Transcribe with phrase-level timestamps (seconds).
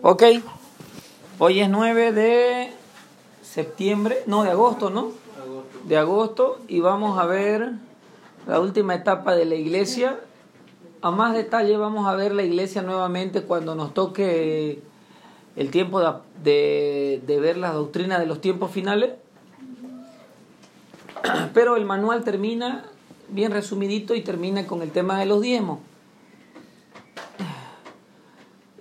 [0.00, 0.22] Ok,
[1.40, 2.72] hoy es 9 de
[3.42, 5.10] septiembre, no, de agosto, ¿no?
[5.88, 7.72] De agosto y vamos a ver
[8.46, 10.20] la última etapa de la iglesia.
[11.02, 14.80] A más detalle vamos a ver la iglesia nuevamente cuando nos toque
[15.56, 16.00] el tiempo
[16.44, 19.14] de, de, ver las doctrinas de los tiempos finales.
[21.52, 22.84] Pero el manual termina
[23.30, 25.80] bien resumidito y termina con el tema de los diezmos.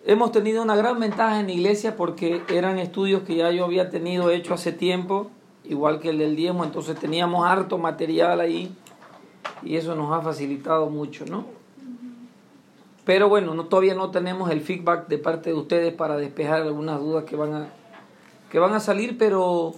[0.09, 3.89] Hemos tenido una gran ventaja en la iglesia porque eran estudios que ya yo había
[3.89, 5.29] tenido hecho hace tiempo,
[5.65, 8.73] igual que el del diezmo, entonces teníamos harto material ahí
[9.63, 11.43] y eso nos ha facilitado mucho, ¿no?
[13.03, 17.01] Pero bueno, no, todavía no tenemos el feedback de parte de ustedes para despejar algunas
[17.01, 17.67] dudas que van a,
[18.49, 19.73] que van a salir, pero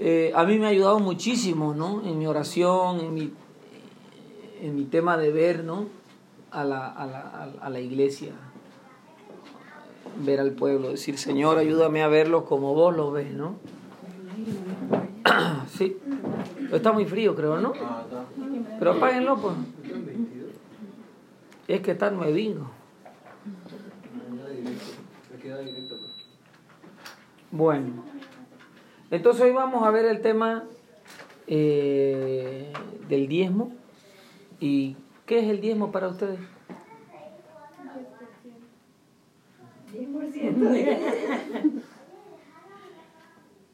[0.00, 2.02] eh, a mí me ha ayudado muchísimo, ¿no?
[2.04, 3.32] En mi oración, en mi,
[4.60, 5.86] en mi tema de ver, ¿no?
[6.50, 8.32] A la, a la, a la iglesia
[10.24, 13.56] ver al pueblo, decir, Señor, ayúdame a verlos como vos los ves, ¿no?
[15.68, 15.96] sí,
[16.72, 17.72] está muy frío, creo, ¿no?
[18.78, 19.54] Pero apáguenlo, pues.
[21.68, 22.70] Es que está nuevingo.
[27.50, 28.04] Bueno,
[29.10, 30.64] entonces hoy vamos a ver el tema
[31.46, 32.72] eh,
[33.08, 33.72] del diezmo.
[34.60, 36.40] ¿Y qué es el diezmo para ustedes?
[39.92, 41.82] 10%.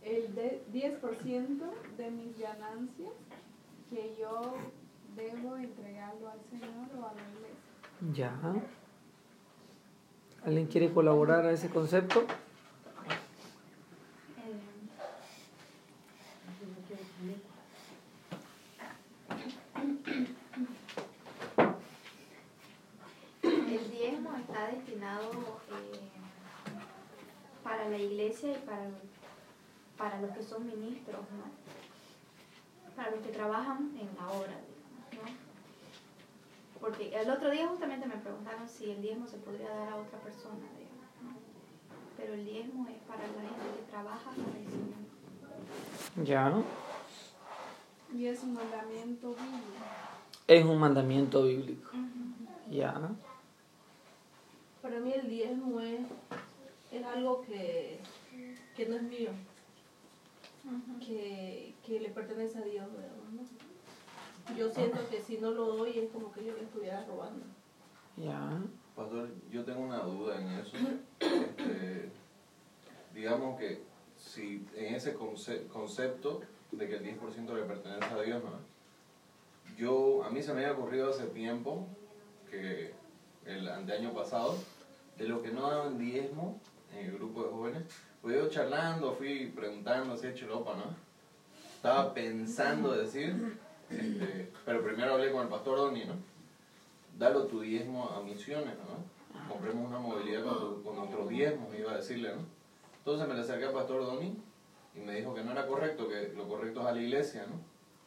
[0.02, 1.60] El de 10%
[1.96, 3.12] de mis ganancias
[3.88, 4.54] que yo
[5.14, 7.72] debo entregarlo al Señor o a la iglesia.
[8.12, 8.32] Ya.
[10.44, 12.24] ¿Alguien quiere colaborar a ese concepto?
[23.42, 25.30] El diezmo está destinado
[25.70, 26.01] eh,
[27.72, 28.90] para la iglesia y para,
[29.96, 32.92] para los que son ministros, ¿no?
[32.94, 34.60] Para los que trabajan en la obra,
[35.10, 36.80] digamos, ¿no?
[36.80, 40.18] Porque el otro día justamente me preguntaron si el diezmo se podría dar a otra
[40.18, 41.30] persona, digamos, ¿no?
[42.18, 46.26] Pero el diezmo es para la gente que trabaja para el Señor.
[46.26, 46.52] Ya.
[48.14, 49.84] Y es un mandamiento bíblico.
[50.46, 51.90] Es un mandamiento bíblico.
[52.70, 53.00] Ya.
[54.82, 56.00] Para mí el diezmo es,
[56.92, 57.98] es algo que,
[58.76, 59.30] que no es mío,
[61.04, 62.86] que, que le pertenece a Dios.
[64.56, 67.44] Yo siento que si no lo doy es como que yo le estuviera robando.
[68.16, 68.60] Ya.
[68.94, 70.76] Pastor, yo tengo una duda en eso.
[71.20, 72.10] Este,
[73.14, 73.82] digamos que
[74.18, 76.40] si en ese conce- concepto
[76.72, 78.50] de que el 10% le pertenece a Dios, ¿no?
[79.78, 81.86] Yo, a mí se me había ocurrido hace tiempo,
[82.50, 82.92] que
[83.46, 84.56] el anteaño pasado,
[85.16, 86.60] de lo que no daban diezmo
[86.94, 87.82] en el grupo de jóvenes,
[88.20, 90.84] pues yo charlando, fui preguntando, hecho lopa, ¿no?
[91.76, 93.58] Estaba pensando decir,
[93.90, 96.14] este, pero primero hablé con el pastor Doni, ¿no?
[97.18, 99.48] Dalo tu diezmo a misiones, ¿no?
[99.48, 102.42] Compremos una movilidad con, tu- con nuestros diezmos, iba a decirle, ¿no?
[102.98, 104.36] Entonces me le acerqué al pastor Doni
[104.94, 107.56] y me dijo que no era correcto, que lo correcto es a la iglesia, ¿no?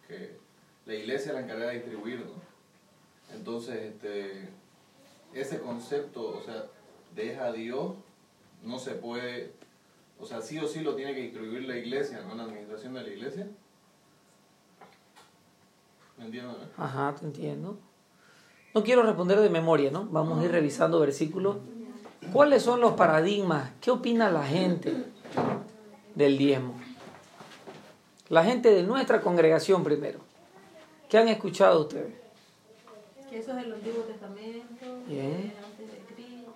[0.07, 0.37] Que
[0.85, 3.35] la iglesia es la encargada de distribuir, ¿no?
[3.35, 4.47] Entonces, este,
[5.33, 6.65] ese concepto, o sea,
[7.13, 7.93] deja a Dios,
[8.65, 9.53] no se puede,
[10.19, 12.35] o sea, sí o sí lo tiene que distribuir la iglesia, ¿no?
[12.35, 13.47] La administración de la iglesia.
[16.17, 16.55] ¿Me entiendes?
[16.77, 16.83] no?
[16.83, 17.77] Ajá, te entiendo.
[18.73, 20.05] No quiero responder de memoria, ¿no?
[20.05, 21.57] Vamos a ir revisando versículos.
[22.33, 23.71] ¿Cuáles son los paradigmas?
[23.79, 25.05] ¿Qué opina la gente
[26.15, 26.73] del diezmo?
[28.29, 30.19] La gente de nuestra congregación primero.
[31.07, 32.13] ¿Qué han escuchado ustedes?
[33.29, 35.25] Que eso es el Antiguo Testamento, Bien.
[35.25, 36.51] eh, antes de Cristo.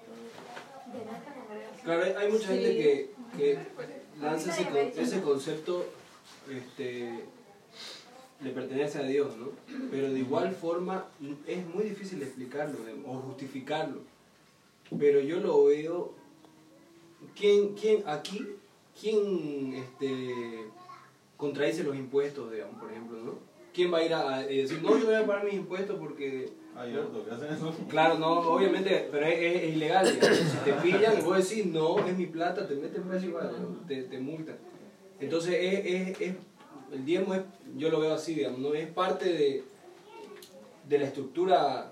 [0.91, 1.78] De nuestra congregación.
[1.89, 2.53] Claro, hay, hay mucha Sí.
[2.53, 3.59] gente que, que
[4.21, 5.87] lanza ese, ese concepto,
[6.47, 7.23] este,
[8.41, 9.47] le pertenece a Dios, ¿no?
[9.89, 11.07] Pero de igual forma
[11.47, 14.01] es muy difícil explicarlo o justificarlo.
[14.99, 16.13] Pero yo lo veo,
[17.35, 18.45] ¿quién, quién aquí,
[19.01, 20.65] quién este,
[21.37, 23.33] contradice los impuestos, digamos, por ejemplo, ¿no?
[23.73, 26.51] ¿Quién va a ir a, a decir, no, yo voy a pagar mis impuestos porque
[26.75, 27.73] Hay harto que hacen eso.
[27.89, 30.05] Claro, no, obviamente, pero es, es- es ilegal.
[30.13, 30.37] digamos.
[30.37, 33.85] Si te pillan y vos decís, no, es mi plata, te meten preso ¿no?
[33.87, 34.57] te, te multan.
[35.19, 36.35] Entonces, es, es,
[36.93, 37.41] el diezmo es,
[37.75, 38.73] yo lo veo así, digamos, ¿no?
[38.73, 39.63] es parte de,
[40.87, 41.91] de la estructura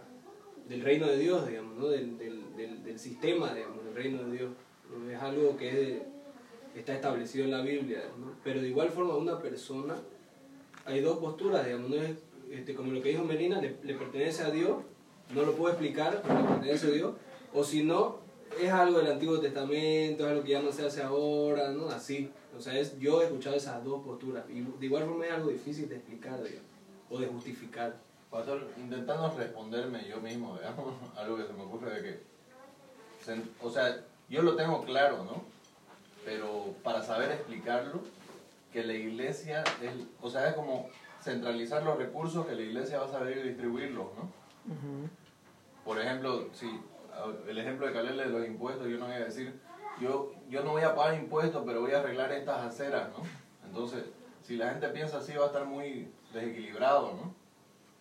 [0.69, 1.87] del reino de Dios, digamos, ¿no?
[1.89, 4.51] del, del, del, del sistema digamos, del reino de Dios.
[5.11, 6.01] Es algo que es de-
[6.75, 8.03] está establecido en la Biblia.
[8.19, 8.31] ¿no?
[8.43, 9.95] Pero de igual forma, una persona,
[10.85, 11.95] hay dos posturas, digamos, ¿no?
[11.97, 12.11] es,
[12.51, 14.77] este, como lo que dijo Melina, le, pertenece a Dios,
[15.33, 17.13] no lo puedo explicar, pero le pertenece a Dios,
[17.53, 18.19] o si no,
[18.61, 21.89] es algo del Antiguo Testamento, es algo que ya no se hace ahora, ¿no?
[21.89, 22.31] Así.
[22.57, 24.45] O sea, es, yo he escuchado esas dos posturas.
[24.49, 26.65] Y de igual forma es algo difícil de explicar, digamos,
[27.09, 27.95] o de justificar.
[28.31, 32.19] Pastor, intentando responderme yo mismo, digamos, algo que se me ocurre de que,
[33.61, 35.43] o sea, yo lo tengo claro, ¿no?
[36.25, 38.01] Pero para saber explicarlo,
[38.71, 39.91] que la iglesia, es,
[40.21, 40.89] o sea, es como
[41.27, 44.31] centralizar los recursos que la iglesia va a saber distribuirlos, ¿no?
[45.85, 46.67] Por ejemplo, si
[47.47, 49.59] el ejemplo de Caleb de los impuestos, yo no voy a decir,
[50.01, 53.23] yo, yo no voy a pagar impuestos, pero voy a arreglar estas aceras, ¿no?
[53.67, 54.03] Entonces,
[54.43, 57.33] si la gente piensa así, va a estar muy desequilibrado, ¿no?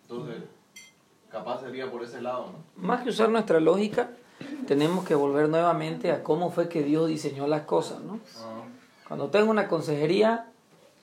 [0.03, 0.43] Entonces,
[1.29, 2.63] capaz sería por ese lado, ¿no?
[2.75, 4.11] Más que usar nuestra lógica,
[4.67, 8.19] tenemos que volver nuevamente a cómo fue que Dios diseñó las cosas, ¿no?
[9.07, 10.47] Cuando tengo una consejería,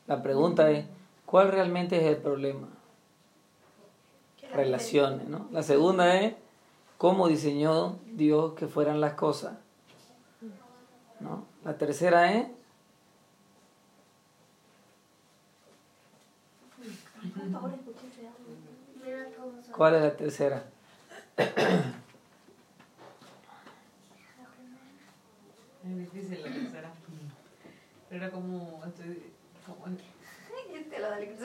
[0.07, 0.87] la pregunta es,
[1.35, 2.69] ¿cuál realmente es el problema?
[4.53, 5.49] Relaciones, ¿no?
[5.51, 6.33] La segunda es,
[6.97, 9.59] ¿cómo diseñó Dios que fueran las cosas?
[11.19, 11.45] ¿No?
[11.65, 12.47] La tercera es.
[19.77, 20.65] ¿cuál es la tercera?
[25.85, 26.91] Es difícil la tercera.
[28.09, 28.83] Pero era como.
[28.87, 29.33] Estoy,
[29.67, 29.87] como
[30.75, 31.37] Este lo del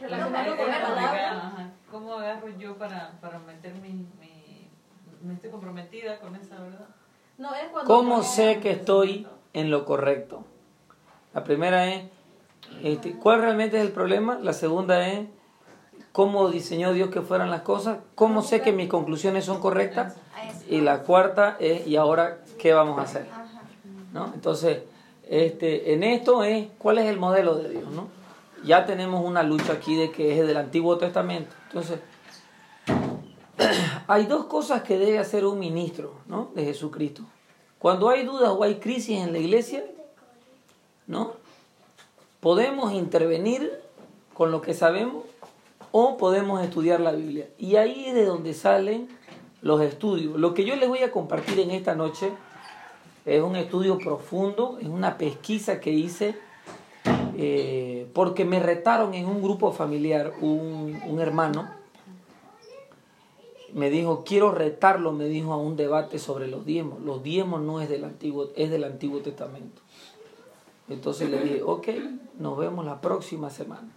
[0.00, 0.94] Relacionado No, con no, la no, no.
[0.94, 1.70] palabra, ajá.
[1.90, 4.70] ¿Cómo agarro yo para, para meter mi, mi.
[5.22, 6.88] Me estoy comprometida con esa verdad?
[7.36, 10.44] No, es cuando ¿Cómo sé que estoy en lo correcto?
[11.34, 12.04] La primera es,
[12.82, 14.38] este, ¿cuál realmente es el problema?
[14.40, 15.26] La segunda es,
[16.12, 17.98] ¿cómo diseñó Dios que fueran las cosas?
[18.14, 20.16] ¿Cómo sé que mis conclusiones son correctas?
[20.68, 23.26] Y la cuarta es, ¿y ahora qué vamos a hacer?
[24.12, 24.32] ¿No?
[24.34, 24.82] Entonces,
[25.28, 27.90] este, en esto es, ¿cuál es el modelo de Dios?
[27.90, 28.08] ¿no?
[28.64, 31.54] Ya tenemos una lucha aquí de que es del Antiguo Testamento.
[31.68, 32.00] Entonces,
[34.06, 36.50] hay dos cosas que debe hacer un ministro ¿no?
[36.54, 37.22] de Jesucristo.
[37.80, 39.82] Cuando hay dudas o hay crisis en la iglesia,
[41.06, 41.32] ¿no?
[42.40, 43.72] Podemos intervenir
[44.34, 45.24] con lo que sabemos
[45.90, 47.48] o podemos estudiar la Biblia.
[47.56, 49.08] Y ahí es de donde salen
[49.62, 50.38] los estudios.
[50.38, 52.30] Lo que yo les voy a compartir en esta noche
[53.24, 56.36] es un estudio profundo, es una pesquisa que hice
[57.38, 61.79] eh, porque me retaron en un grupo familiar un, un hermano
[63.74, 67.00] me dijo, quiero retarlo, me dijo, a un debate sobre los diezmos.
[67.02, 69.82] Los diezmos no es del Antiguo, es del Antiguo Testamento.
[70.88, 71.88] Entonces le dije, ok,
[72.38, 73.88] nos vemos la próxima semana.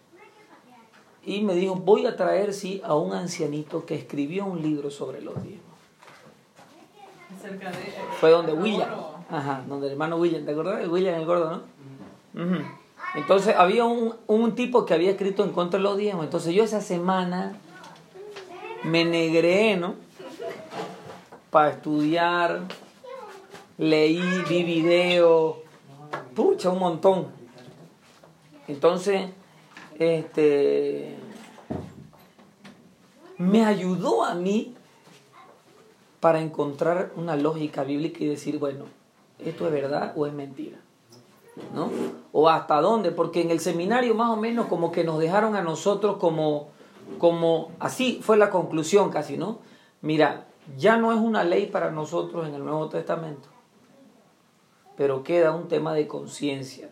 [1.26, 5.22] Y me dijo, voy a traer, sí, a un ancianito que escribió un libro sobre
[5.22, 5.64] los diezmos.
[7.36, 7.78] Acerca de.
[8.20, 8.90] Fue donde ¿Ahora William,
[9.30, 11.64] ajá, donde el hermano William, ¿te acordás William el gordo,
[12.34, 12.84] no?
[13.16, 16.26] Entonces había un, un tipo que había escrito en contra de los diezmos.
[16.26, 17.58] Entonces yo esa semana
[18.84, 19.96] me negré, ¿no?
[21.50, 22.62] Para estudiar,
[23.78, 25.62] leí, vi video,
[26.36, 27.28] pucha, un montón.
[28.68, 29.30] Entonces,
[30.00, 31.16] este,
[33.38, 34.76] me ayudó a mí
[36.20, 38.86] para encontrar una lógica bíblica y decir, bueno,
[39.40, 40.78] ¿esto es verdad o es mentira?
[41.76, 41.92] ¿No?
[42.32, 45.62] O hasta dónde, porque en el seminario más o menos como que nos dejaron a
[45.62, 46.70] nosotros como,
[47.18, 49.60] como, así fue la conclusión casi, ¿no?
[50.02, 50.48] Mira,
[50.78, 53.50] ya no es una ley para nosotros en el Nuevo Testamento,
[54.96, 56.90] pero queda un tema de conciencia,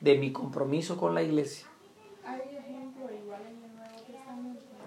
[0.00, 1.66] de mi compromiso con la iglesia.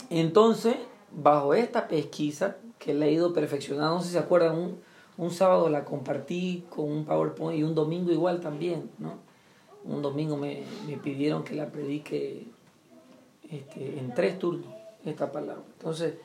[0.09, 0.75] Entonces,
[1.11, 4.81] bajo esta pesquisa que la he ido perfeccionando, no sé si se acuerdan, un,
[5.17, 9.13] un sábado la compartí con un PowerPoint y un domingo igual también, ¿no?
[9.83, 12.45] Un domingo me, me pidieron que la predique
[13.51, 14.73] este, en tres turnos,
[15.05, 15.63] esta palabra.
[15.77, 16.15] Entonces,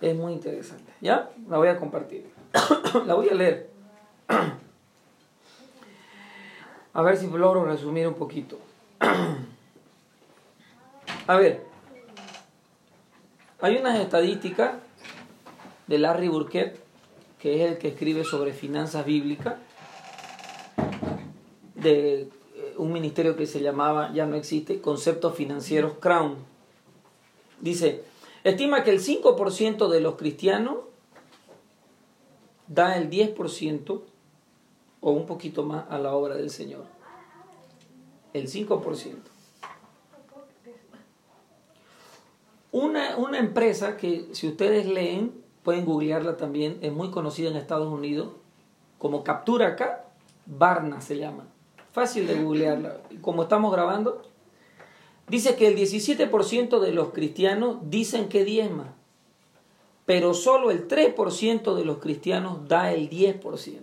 [0.00, 0.92] es muy interesante.
[1.00, 1.30] ¿Ya?
[1.48, 2.28] La voy a compartir.
[3.06, 3.70] la voy a leer.
[6.92, 8.58] a ver si logro resumir un poquito.
[11.26, 11.64] a ver.
[13.60, 14.72] Hay unas estadísticas
[15.86, 16.80] de Larry Burkett,
[17.38, 19.54] que es el que escribe sobre finanzas bíblicas,
[21.74, 22.28] de eh,
[22.76, 26.51] un ministerio que se llamaba, ya no existe, Conceptos Financieros Crown.
[27.62, 28.02] Dice,
[28.42, 30.78] estima que el 5% de los cristianos
[32.66, 34.02] da el 10%
[35.00, 36.84] o un poquito más a la obra del Señor.
[38.32, 39.14] El 5%.
[42.72, 47.92] Una, una empresa que si ustedes leen, pueden googlearla también, es muy conocida en Estados
[47.92, 48.30] Unidos,
[48.98, 50.06] como captura acá,
[50.46, 51.44] Barna se llama.
[51.92, 52.96] Fácil de googlearla.
[53.20, 54.22] Como estamos grabando,
[55.32, 58.94] dice que el 17% de los cristianos dicen que diezma,
[60.04, 63.80] pero solo el 3% de los cristianos da el 10%.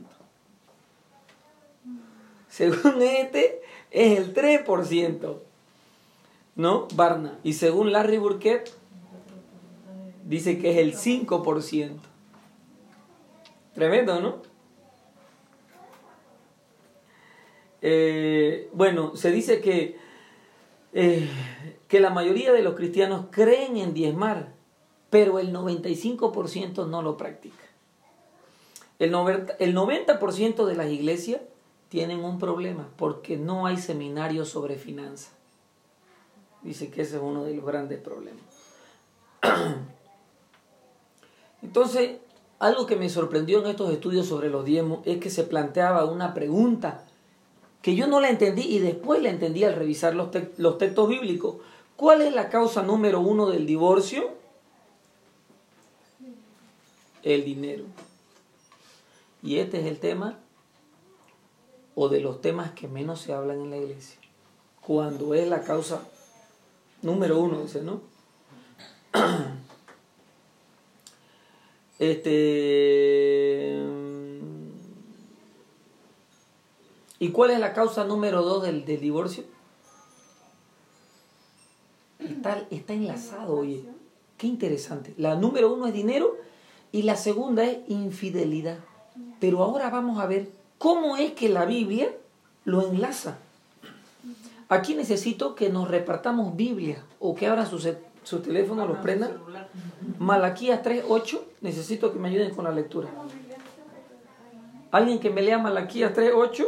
[2.50, 5.40] Según este, es el 3%.
[6.56, 6.88] ¿No?
[6.94, 7.40] Barna.
[7.44, 8.72] Y según Larry Burkett,
[10.26, 11.98] dice que es el 5%.
[13.74, 14.44] Tremendo, ¿no?
[17.82, 19.98] Eh, bueno, se dice que,
[20.94, 21.30] eh,
[21.88, 24.54] que la mayoría de los cristianos creen en diezmar,
[25.10, 27.64] pero el 95% no lo practica.
[28.98, 31.42] El 90%, el 90 de las iglesias
[31.90, 35.32] tienen un problema porque no hay seminarios sobre finanzas.
[36.62, 38.44] Dice que ese es uno de los grandes problemas.
[41.62, 42.18] Entonces,
[42.60, 46.34] algo que me sorprendió en estos estudios sobre los diezmos es que se planteaba una
[46.34, 47.06] pregunta
[47.82, 51.58] que yo no la entendí y después la entendí al revisar los, los textos bíblicos.
[51.96, 54.32] ¿Cuál es la causa número uno del divorcio?
[57.24, 57.86] El dinero.
[59.42, 60.38] Y este es el tema
[61.96, 64.20] o de los temas que menos se hablan en la iglesia.
[64.82, 66.02] Cuando es la causa
[67.02, 68.02] número uno, dice, ¿no?
[72.00, 73.76] Este.
[77.20, 79.44] ¿Y cuál es la causa número dos del, del divorcio?
[82.20, 83.84] Está, está enlazado, oye.
[84.38, 85.14] Qué interesante.
[85.18, 86.38] La número uno es dinero
[86.94, 88.78] y la segunda es infidelidad.
[89.42, 92.10] Pero ahora vamos a ver cómo es que la Biblia
[92.64, 93.38] lo enlaza.
[94.70, 97.90] Aquí necesito que nos repartamos Biblia o que abran sus,
[98.24, 99.32] sus teléfonos, los prendan.
[100.20, 103.10] Malaquías 3.8, necesito que me ayuden con la lectura.
[104.92, 106.66] Alguien que me lea Malaquías 3.8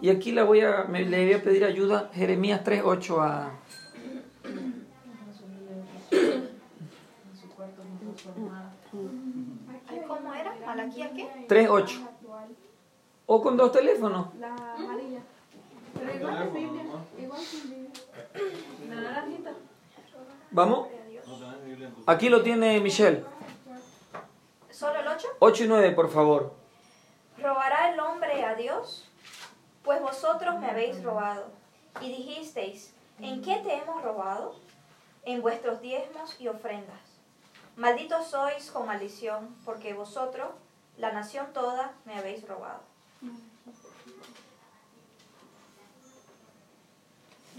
[0.00, 3.50] y aquí le voy a, me, le voy a pedir ayuda Jeremías 3.8 a...
[10.08, 10.54] ¿Cómo era?
[10.66, 11.46] ¿Malaquía qué?
[11.48, 12.08] 3.8.
[13.26, 14.34] O con dos teléfonos.
[14.38, 15.20] La amarilla.
[15.94, 16.82] Pero igual es Biblia.
[17.18, 17.90] Igual es Biblia.
[18.88, 19.52] La naranjita.
[20.50, 20.88] ¿Vamos?
[22.06, 23.24] Aquí lo tiene Michelle.
[24.70, 25.28] ¿Solo el 8?
[25.38, 26.54] 8 y 9, por favor.
[27.38, 29.09] ¿Robará el hombre a Dios?
[29.84, 31.46] Pues vosotros me habéis robado.
[32.00, 34.54] Y dijisteis, ¿en qué te hemos robado?
[35.24, 37.00] En vuestros diezmos y ofrendas.
[37.76, 40.48] Malditos sois con maldición, porque vosotros,
[40.96, 42.80] la nación toda, me habéis robado.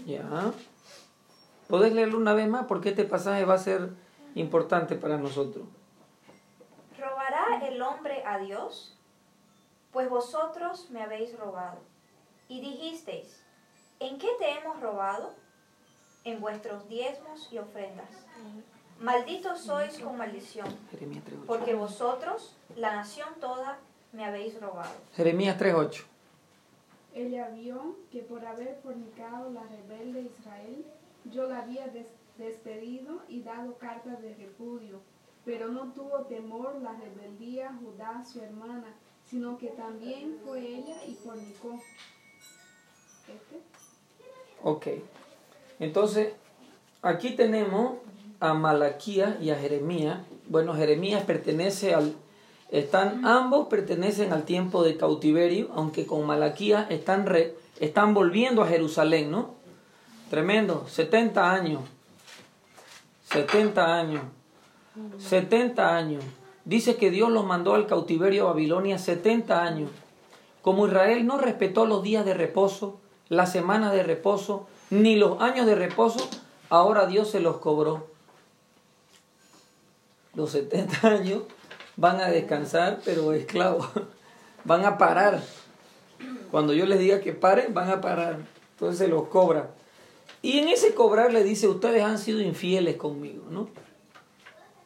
[0.06, 0.52] Ya.
[1.68, 2.66] ¿Podés leerlo una vez más?
[2.66, 3.90] Porque este pasaje va a ser
[4.34, 5.64] importante para nosotros.
[6.98, 8.96] ¿Robará el hombre a Dios?
[9.92, 11.78] Pues vosotros me habéis robado.
[12.52, 13.42] Y dijisteis,
[13.98, 15.32] ¿en qué te hemos robado?
[16.24, 18.10] En vuestros diezmos y ofrendas.
[19.00, 21.46] Malditos sois con maldición, Jeremías 3.8.
[21.46, 23.78] porque vosotros, la nación toda,
[24.12, 24.92] me habéis robado.
[25.16, 26.04] Jeremías 3.8.
[27.14, 30.84] Ella vio que por haber fornicado la rebelde Israel,
[31.24, 32.06] yo la había des-
[32.36, 35.00] despedido y dado cartas de repudio.
[35.46, 38.94] Pero no tuvo temor la rebeldía Judá, su hermana,
[39.24, 41.80] sino que también fue ella y fornicó.
[44.62, 44.86] Ok.
[45.80, 46.32] Entonces,
[47.02, 47.94] aquí tenemos
[48.40, 50.18] a Malaquía y a Jeremías.
[50.48, 52.14] Bueno, Jeremías pertenece al...
[52.70, 58.66] Están, ambos pertenecen al tiempo de cautiverio, aunque con Malaquía están, re- están volviendo a
[58.66, 59.54] Jerusalén, ¿no?
[60.30, 61.82] Tremendo, 70 años.
[63.30, 64.22] 70 años.
[65.18, 66.24] 70 años.
[66.64, 69.90] Dice que Dios los mandó al cautiverio a Babilonia 70 años.
[70.62, 73.00] Como Israel no respetó los días de reposo,
[73.32, 76.28] la semana de reposo, ni los años de reposo,
[76.68, 78.06] ahora Dios se los cobró.
[80.34, 81.44] Los 70 años
[81.96, 83.88] van a descansar, pero esclavos.
[84.64, 85.42] Van a parar.
[86.52, 88.38] Cuando yo les diga que paren, van a parar.
[88.74, 89.70] Entonces se los cobra.
[90.40, 93.68] Y en ese cobrar le dice, ustedes han sido infieles conmigo, ¿no?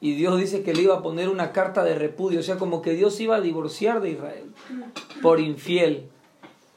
[0.01, 2.81] Y Dios dice que le iba a poner una carta de repudio, o sea, como
[2.81, 4.55] que Dios iba a divorciar de Israel
[5.21, 6.09] por infiel.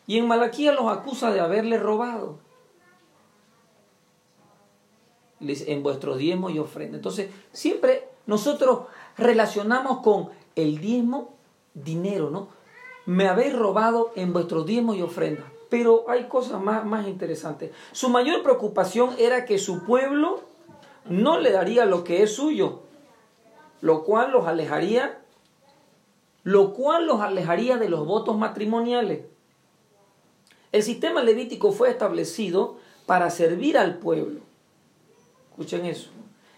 [0.10, 2.40] Y en Malaquía los acusa de haberle robado.
[5.40, 6.96] En vuestros diezmos y ofrendas.
[6.96, 8.88] Entonces, siempre nosotros
[9.20, 11.36] relacionamos con el diezmo
[11.76, 12.48] dinero, ¿no?
[13.06, 15.46] Me habéis robado en vuestros diezmos y ofrendas.
[15.70, 17.70] Pero hay cosas más, más interesantes.
[17.92, 20.40] Su mayor preocupación era que su pueblo
[21.06, 22.80] no le daría lo que es suyo,
[23.82, 25.22] lo cual los alejaría,
[26.42, 29.30] lo cual los alejaría de los votos matrimoniales.
[30.72, 34.42] El sistema levítico fue establecido para servir al pueblo.
[35.52, 36.12] Escuchen eso.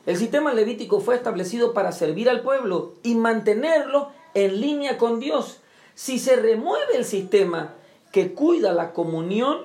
[0.06, 5.62] El sistema levítico fue establecido para servir al pueblo y mantenerlo en línea con Dios.
[5.96, 7.76] Si se remueve el sistema
[8.12, 9.60] que cuida la comunión,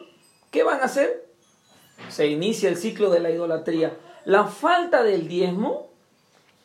[0.51, 1.27] ¿qué van a hacer?
[2.09, 3.97] Se inicia el ciclo de la idolatría.
[4.25, 5.89] La falta del diezmo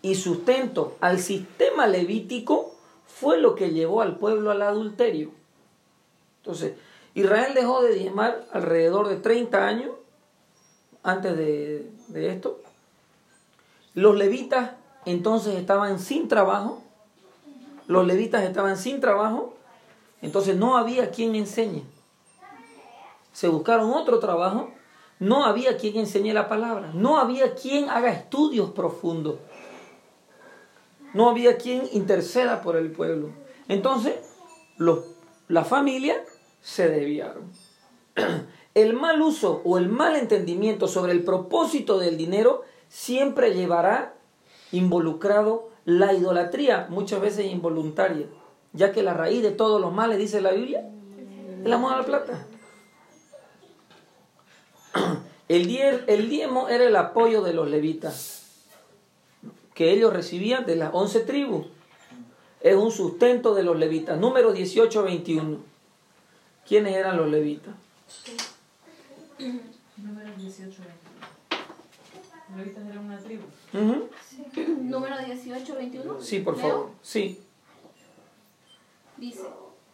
[0.02, 5.32] y sustento al sistema levítico fue lo que llevó al pueblo al adulterio.
[6.38, 6.74] Entonces,
[7.14, 9.92] Israel dejó de diezmar alrededor de 30 años
[11.04, 12.60] antes de, de esto.
[13.94, 14.72] Los levitas
[15.06, 16.82] entonces estaban sin trabajo.
[17.88, 19.56] Los levitas estaban sin trabajo.
[20.22, 21.84] Entonces no había quien enseñe.
[23.34, 24.72] Se buscaron otro trabajo.
[25.20, 26.92] No había quien enseñe la palabra.
[26.94, 29.36] No había quien haga estudios profundos.
[31.14, 33.30] No había quien interceda por el pueblo.
[33.68, 34.16] Entonces,
[34.78, 35.00] los,
[35.48, 36.24] la familia
[36.62, 37.52] se desviaron.
[38.74, 44.14] El mal uso o el mal entendimiento sobre el propósito del dinero siempre llevará
[44.72, 48.28] involucrado la idolatría, muchas veces involuntaria,
[48.74, 50.88] ya que la raíz de todos los males, dice la Biblia,
[51.64, 52.46] es la amor a la plata.
[55.48, 58.44] El, die- el diezmo era el apoyo de los levitas,
[59.74, 61.66] que ellos recibían de las once tribus.
[62.62, 64.18] Es un sustento de los levitas.
[64.20, 65.58] Número 18-21.
[66.68, 67.74] ¿Quiénes eran los levitas?
[69.98, 70.82] Número 18, 20.
[72.50, 73.44] Los levitas eran una tribu.
[73.74, 74.10] Ujú.
[74.82, 76.22] Número 18, 21.
[76.22, 76.68] Sí, por ¿Leo?
[76.70, 76.92] favor.
[77.02, 77.42] Sí.
[79.18, 79.44] Dice,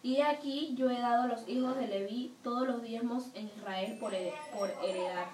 [0.02, 3.98] y aquí yo he dado a los hijos de Leví todos los diezmos en Israel
[4.00, 5.26] por, her- por heredar,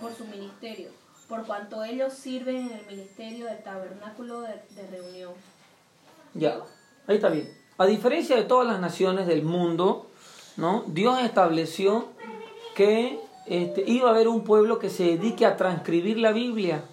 [0.00, 0.88] por su ministerio,
[1.28, 5.32] por cuanto ellos sirven en el ministerio del tabernáculo de, de reunión.
[6.34, 6.58] Ya,
[7.06, 7.48] ahí está bien.
[7.78, 10.10] A diferencia de todas las naciones del mundo,
[10.58, 10.82] ¿no?
[10.88, 12.06] Dios estableció
[12.74, 16.84] que este, iba a haber un pueblo que se dedique a transcribir la Biblia,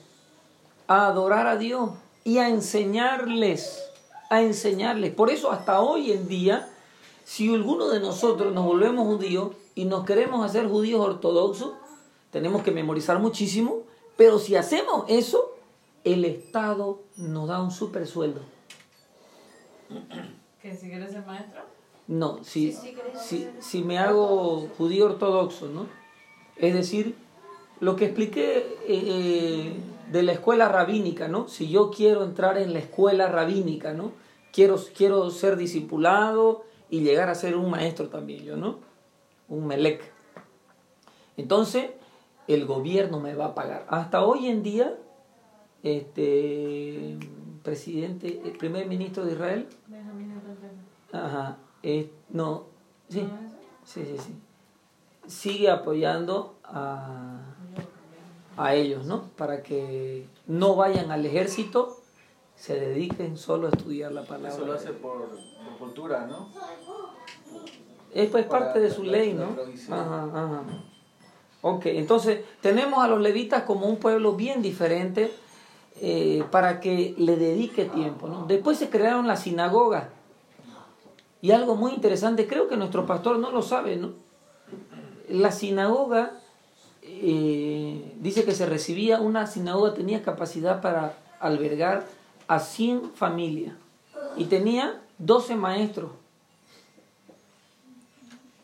[0.88, 1.90] a adorar a Dios
[2.24, 3.84] y a enseñarles,
[4.30, 5.14] a enseñarles.
[5.14, 6.70] Por eso hasta hoy en día,
[7.26, 11.74] si alguno de nosotros nos volvemos judíos y nos queremos hacer judíos ortodoxos,
[12.30, 13.80] tenemos que memorizar muchísimo,
[14.16, 15.56] pero si hacemos eso,
[16.04, 18.42] el Estado nos da un super sueldo.
[20.62, 21.75] Que si quieres ser maestro,
[22.08, 25.88] No, si, Sí, sí, querés si, si me hago judío ortodoxo, ¿no?
[26.56, 27.16] Es decir,
[27.80, 29.74] lo que expliqué eh, eh,
[30.12, 31.48] de la escuela rabínica, ¿no?
[31.48, 34.12] Si yo quiero entrar en la escuela rabínica, ¿no?
[34.54, 38.80] Quiero, quiero ser discipulado y llegar a ser un maestro también, yo, ¿no?
[39.50, 40.12] Un melec.
[41.38, 41.90] Entonces,
[42.48, 43.86] el gobierno me va a pagar.
[43.90, 44.96] Hasta hoy en día,
[45.84, 47.18] este
[47.64, 51.26] presidente, el primer ministro de Israel, Benjamín Netanyahu.
[51.26, 51.58] Ajá.
[51.88, 52.64] Eh, no,
[53.10, 53.30] sí,
[53.86, 54.36] sí, sí, sí.
[55.28, 57.40] Sigue apoyando a,
[58.58, 59.24] a ellos, ¿no?
[59.38, 62.00] Para que no vayan al ejército,
[62.56, 64.50] se dediquen solo a estudiar la palabra.
[64.54, 65.30] Eso lo hace por,
[65.64, 66.50] por cultura, ¿no?
[68.14, 69.58] Es pues para parte de su la- ley, la ¿no?
[69.90, 70.64] Ajá, ajá.
[71.62, 75.34] Ok, entonces tenemos a los levitas como un pueblo bien diferente
[76.02, 78.46] eh, para que le dedique tiempo, ¿no?
[78.46, 80.06] Después se crearon las sinagogas.
[81.42, 84.14] Y algo muy interesante, creo que nuestro pastor no lo sabe, ¿no?
[85.30, 86.40] La sinagoga
[87.02, 92.06] eh, dice que se recibía, una sinagoga tenía capacidad para albergar
[92.48, 93.76] a 100 familias
[94.38, 96.12] y tenía 12 maestros.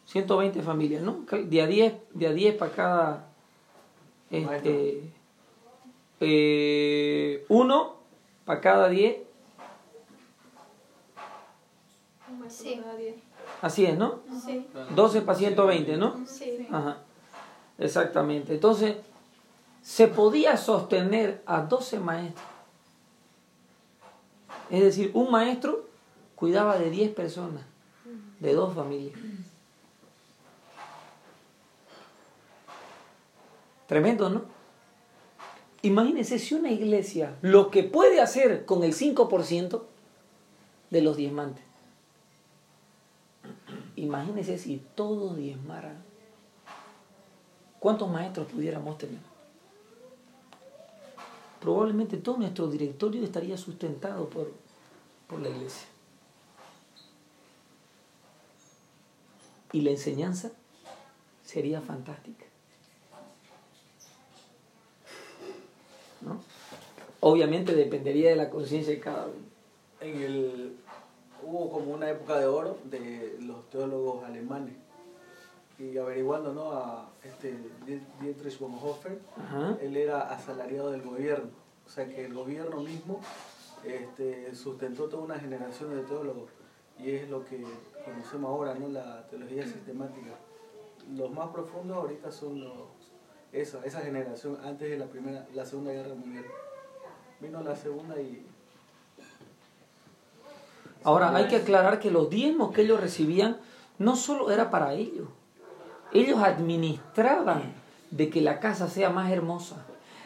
[0.07, 1.19] 120 familias, ¿no?
[1.31, 3.31] De a 10, de a 10 para cada
[4.31, 5.03] este,
[6.19, 7.95] eh, uno
[8.45, 9.17] para cada 10,
[12.51, 12.81] Sí,
[13.61, 14.19] así es, ¿no?
[14.45, 16.25] sí, 12 para 120, ¿no?
[16.27, 16.67] sí.
[16.69, 16.97] Ajá.
[17.77, 18.53] Exactamente.
[18.53, 18.97] Entonces,
[19.81, 22.45] se podía sostener a 12 maestros.
[24.69, 25.85] Es decir, un maestro
[26.35, 27.63] cuidaba de 10 personas,
[28.39, 29.19] de dos familias.
[33.87, 34.43] Tremendo, ¿no?
[35.81, 39.81] Imagínense si una iglesia lo que puede hacer con el 5%
[40.91, 41.70] de los diezmantes.
[44.01, 46.03] Imagínense si todos diezmaran.
[47.79, 49.19] ¿Cuántos maestros pudiéramos tener?
[51.59, 54.51] Probablemente todo nuestro directorio estaría sustentado por,
[55.27, 55.87] por la iglesia.
[59.71, 60.51] Y la enseñanza
[61.45, 62.45] sería fantástica.
[66.21, 66.41] ¿No?
[67.19, 69.45] Obviamente dependería de la conciencia de cada uno.
[69.99, 70.75] En el,
[71.43, 74.75] hubo como una época de oro de los teólogos alemanes.
[75.79, 76.71] Y averiguando ¿no?
[76.73, 77.57] a este
[78.21, 79.77] Dietrich Bonhoeffer, Ajá.
[79.81, 81.49] él era asalariado del gobierno.
[81.85, 83.19] O sea que el gobierno mismo
[83.83, 86.51] este, sustentó toda una generación de teólogos
[86.99, 87.63] y es lo que
[88.05, 88.87] conocemos ahora, ¿no?
[88.89, 90.35] La teología sistemática.
[91.15, 92.73] Los más profundos ahorita son los,
[93.51, 96.45] esa, esa generación antes de la primera, la segunda guerra mundial.
[97.39, 98.45] Vino la segunda y
[101.03, 103.57] Ahora hay que aclarar que los diezmos que ellos recibían
[103.97, 105.27] no solo era para ellos.
[106.13, 107.73] Ellos administraban
[108.11, 109.77] de que la casa sea más hermosa,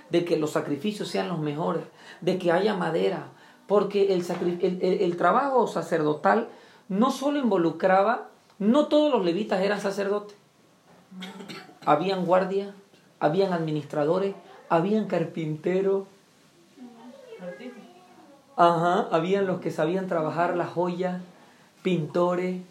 [0.09, 1.83] de que los sacrificios sean los mejores,
[2.21, 3.27] de que haya madera,
[3.67, 4.25] porque el,
[4.61, 6.49] el- el- el trabajo sacerdotal
[6.89, 10.37] no solo involucraba, no todos los levitas eran sacerdotes.
[11.85, 12.73] Habían guardias,
[13.19, 14.35] habían administradores,
[14.69, 16.05] habían carpinteros,
[17.41, 17.79] Artista.
[18.57, 21.21] Ajá, habían los que sabían trabajar las joyas,
[21.83, 22.61] pintores.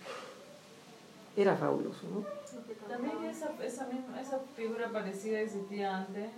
[1.37, 2.25] Era fabuloso, ¿no?
[2.89, 6.31] También esa, esa, misma, esa figura parecida existía antes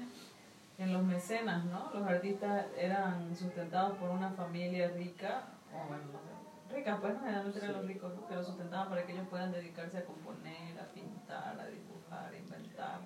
[0.78, 1.90] en los mecenas, ¿no?
[1.92, 7.20] Los artistas eran sustentados por una familia rica, o bueno, no sé, ricas, pues no
[7.20, 8.26] generalmente eran los ricos, ¿no?
[8.26, 12.37] que los sustentaban para que ellos puedan dedicarse a componer, a pintar, a dibujar, a
[12.37, 13.00] inventar.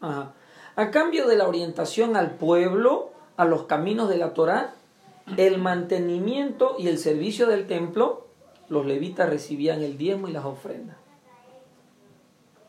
[0.00, 0.32] Ajá.
[0.76, 4.74] A cambio de la orientación al pueblo, a los caminos de la Torá,
[5.36, 8.26] el mantenimiento y el servicio del templo,
[8.68, 10.96] los levitas recibían el diezmo y las ofrendas.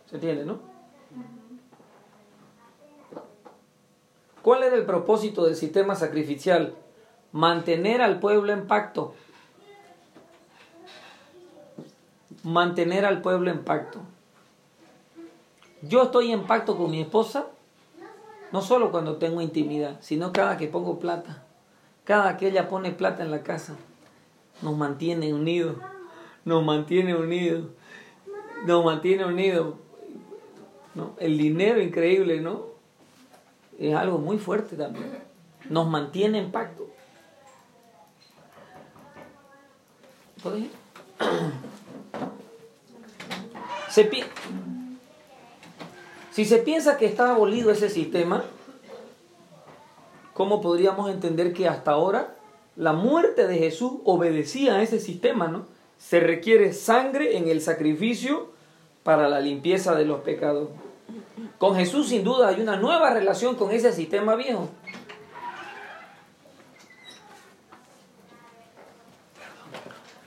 [0.09, 0.59] ¿Se entiende, no?
[4.41, 6.73] ¿Cuál era el propósito del sistema sacrificial?
[7.31, 9.13] Mantener al pueblo en pacto.
[12.43, 13.99] Mantener al pueblo en pacto.
[15.81, 17.47] Yo estoy en pacto con mi esposa,
[18.51, 21.43] no solo cuando tengo intimidad, sino cada que pongo plata.
[22.07, 23.75] Cada que ella pone plata en la casa,
[24.61, 25.75] nos mantiene unidos.
[26.45, 27.65] Nos mantiene unidos.
[28.65, 29.75] Nos mantiene unidos.
[30.95, 31.13] ¿no?
[31.19, 32.65] El dinero increíble, ¿no?
[33.77, 35.19] Es algo muy fuerte también.
[35.69, 36.87] Nos mantiene en pacto.
[40.41, 40.69] ¿Puedes
[46.31, 48.43] si se piensa que está abolido ese sistema,
[50.37, 52.35] ¿cómo podríamos entender que hasta ahora
[52.75, 55.65] la muerte de Jesús obedecía a ese sistema, ¿no?
[55.97, 58.51] Se requiere sangre en el sacrificio
[59.01, 60.69] para la limpieza de los pecados.
[61.57, 64.69] Con Jesús sin duda hay una nueva relación con ese sistema viejo.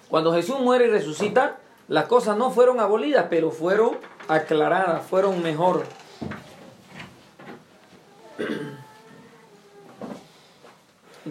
[0.08, 5.84] Cuando Jesús muere y resucita, las cosas no fueron abolidas, pero fueron aclaradas, fueron mejor.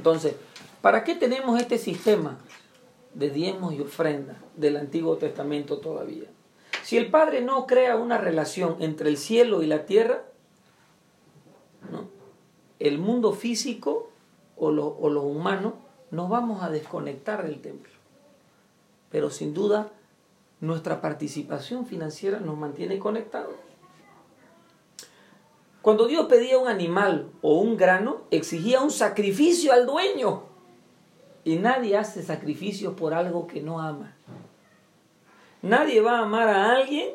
[0.10, 0.38] Entonces,
[0.82, 2.40] ¿para qué tenemos este sistema
[3.14, 6.28] de diezmos y ofrendas del Antiguo Testamento todavía?
[6.82, 10.24] Si el Padre no crea una relación entre el cielo y la tierra,
[11.92, 12.10] ¿no?
[12.80, 14.10] el mundo físico
[14.58, 15.76] o lo, o lo humano
[16.10, 17.94] nos vamos a desconectar del templo.
[19.12, 19.92] Pero sin duda,
[20.60, 23.54] nuestra participación financiera nos mantiene conectados.
[25.82, 30.44] Cuando Dios pedía un animal o un grano, exigía un sacrificio al dueño.
[31.46, 34.14] Y nadie hace sacrificios por algo que no ama.
[35.62, 37.10] Nadie va a amar a alguien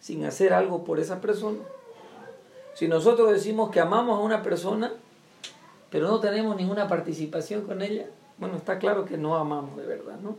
[0.00, 1.58] sin hacer algo por esa persona.
[2.74, 4.92] Si nosotros decimos que amamos a una persona,
[5.90, 8.06] pero no tenemos ninguna participación con ella,
[8.38, 10.36] bueno, está claro que no amamos de verdad, ¿no?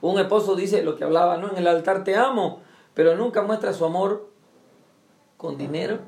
[0.00, 1.50] Un esposo dice lo que hablaba, ¿no?
[1.50, 2.60] En el altar te amo,
[2.94, 4.29] pero nunca muestra su amor
[5.40, 6.00] con dinero.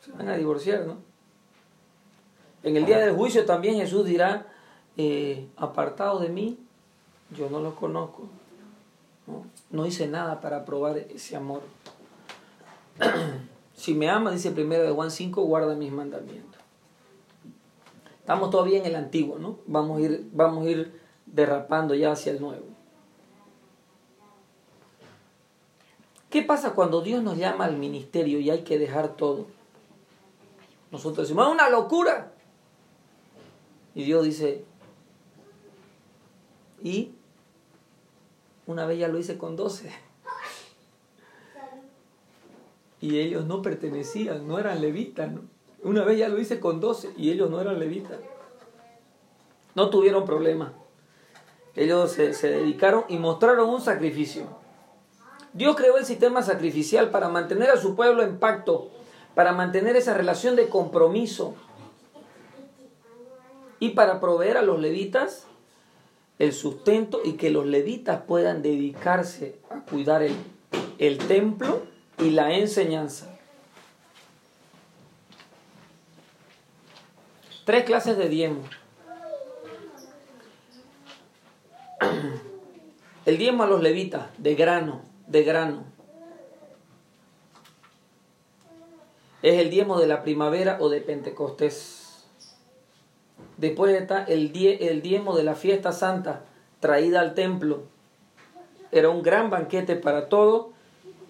[0.00, 0.98] Se van a divorciar, ¿no?
[2.62, 4.46] En el día del juicio también Jesús dirá,
[4.96, 6.58] eh, apartado de mí,
[7.36, 8.28] yo no los conozco.
[9.26, 9.44] ¿no?
[9.70, 11.62] no hice nada para probar ese amor.
[13.74, 16.60] si me ama, dice primero de Juan 5, guarda mis mandamientos.
[18.20, 19.58] Estamos todavía en el antiguo, ¿no?
[19.66, 22.64] Vamos a ir, vamos a ir derrapando ya hacia el nuevo.
[26.34, 29.46] ¿Qué pasa cuando Dios nos llama al ministerio y hay que dejar todo?
[30.90, 32.32] Nosotros decimos, una locura.
[33.94, 34.64] Y Dios dice,
[36.82, 37.12] y
[38.66, 39.92] una vez ya lo hice con 12.
[43.00, 45.30] Y ellos no pertenecían, no eran levitas.
[45.84, 48.18] Una vez ya lo hice con 12 y ellos no eran levitas.
[49.76, 50.72] No tuvieron problema.
[51.76, 54.63] Ellos se dedicaron y mostraron un sacrificio.
[55.54, 58.90] Dios creó el sistema sacrificial para mantener a su pueblo en pacto,
[59.36, 61.54] para mantener esa relación de compromiso
[63.78, 65.46] y para proveer a los levitas
[66.40, 70.34] el sustento y que los levitas puedan dedicarse a cuidar el,
[70.98, 71.82] el templo
[72.18, 73.30] y la enseñanza.
[77.64, 78.62] Tres clases de diezmo.
[83.24, 85.84] El diezmo a los levitas, de grano, de grano.
[89.42, 92.24] Es el diezmo de la primavera o de Pentecostés.
[93.58, 96.44] Después está el, die- el diezmo de la fiesta santa
[96.80, 97.82] traída al templo.
[98.90, 100.66] Era un gran banquete para todos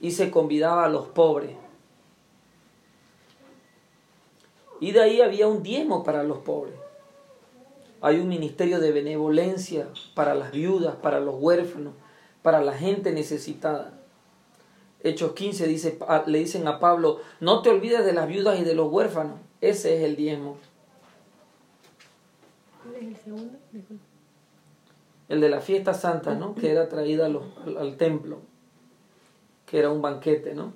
[0.00, 1.56] y se convidaba a los pobres.
[4.80, 6.74] Y de ahí había un diezmo para los pobres.
[8.00, 11.94] Hay un ministerio de benevolencia para las viudas, para los huérfanos,
[12.44, 13.94] para la gente necesitada.
[15.02, 18.74] Hechos 15 dice, le dicen a Pablo, no te olvides de las viudas y de
[18.74, 19.38] los huérfanos.
[19.62, 20.58] Ese es el diezmo.
[22.82, 23.58] ¿Cuál es el segundo?
[25.30, 26.54] El de la fiesta santa, ¿no?
[26.54, 27.40] Que era traída al,
[27.78, 28.40] al templo.
[29.64, 30.74] Que era un banquete, ¿no?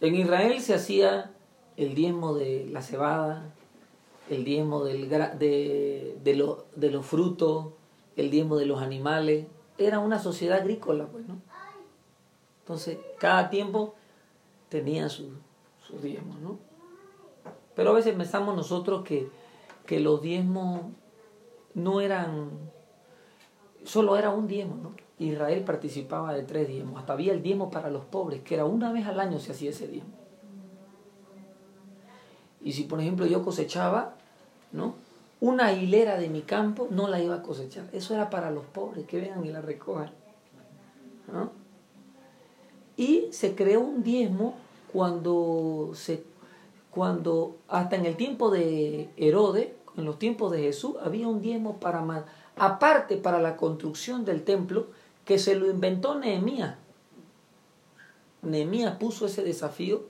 [0.00, 1.30] En Israel se hacía
[1.76, 3.54] el diezmo de la cebada,
[4.28, 7.74] el diezmo del, de, de, lo- de los frutos,
[8.16, 9.46] el diezmo de los animales.
[9.78, 11.40] Era una sociedad agrícola, pues, ¿no?
[12.60, 13.94] Entonces, cada tiempo
[14.68, 15.32] tenía sus
[16.02, 16.58] diezmos, ¿no?
[17.74, 19.28] Pero a veces pensamos nosotros que,
[19.86, 20.82] que los diezmos
[21.74, 22.50] no eran,
[23.84, 24.94] solo era un diezmo, ¿no?
[25.18, 28.92] Israel participaba de tres diezmos, hasta había el diezmo para los pobres, que era una
[28.92, 30.12] vez al año se hacía ese diezmo.
[32.60, 34.14] Y si por ejemplo yo cosechaba,
[34.72, 34.94] ¿no?
[35.42, 39.06] Una hilera de mi campo no la iba a cosechar, eso era para los pobres,
[39.08, 40.12] que vengan y la recojan.
[42.96, 44.54] Y se creó un diezmo
[44.92, 46.22] cuando se
[46.92, 51.80] cuando hasta en el tiempo de Herodes, en los tiempos de Jesús, había un diezmo
[51.80, 54.86] para ma- aparte para la construcción del templo
[55.24, 56.76] que se lo inventó Nehemías.
[58.42, 60.02] Nehemías puso ese desafío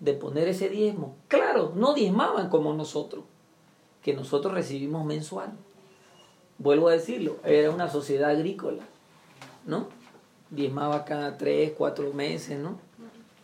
[0.00, 1.14] de poner ese diezmo.
[1.28, 3.24] Claro, no diezmaban como nosotros,
[4.04, 5.50] que nosotros recibimos mensual.
[6.58, 8.82] Vuelvo a decirlo, era una sociedad agrícola,
[9.64, 9.88] ¿no?
[10.50, 12.78] Diezmaba cada tres, cuatro meses, ¿no?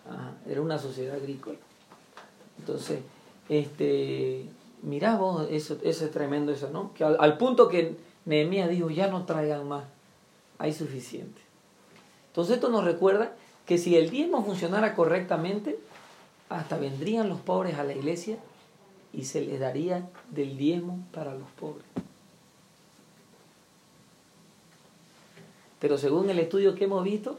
[0.09, 1.59] Ajá, era una sociedad agrícola.
[2.59, 3.01] Entonces,
[3.49, 4.44] este,
[4.83, 6.92] mirá vos, eso, eso es tremendo eso, ¿no?
[6.92, 7.96] Que al, punto que
[8.27, 9.85] Nehemías dijo, ya no traigan más,
[10.59, 11.40] hay suficiente.
[12.29, 15.79] Entonces esto nos recuerda que si el diezmo funcionara correctamente,
[16.51, 18.37] hasta vendrían los pobres a la iglesia
[19.12, 21.85] y se les daría del diezmo para los pobres.
[25.81, 27.38] Pero según el estudio que hemos visto,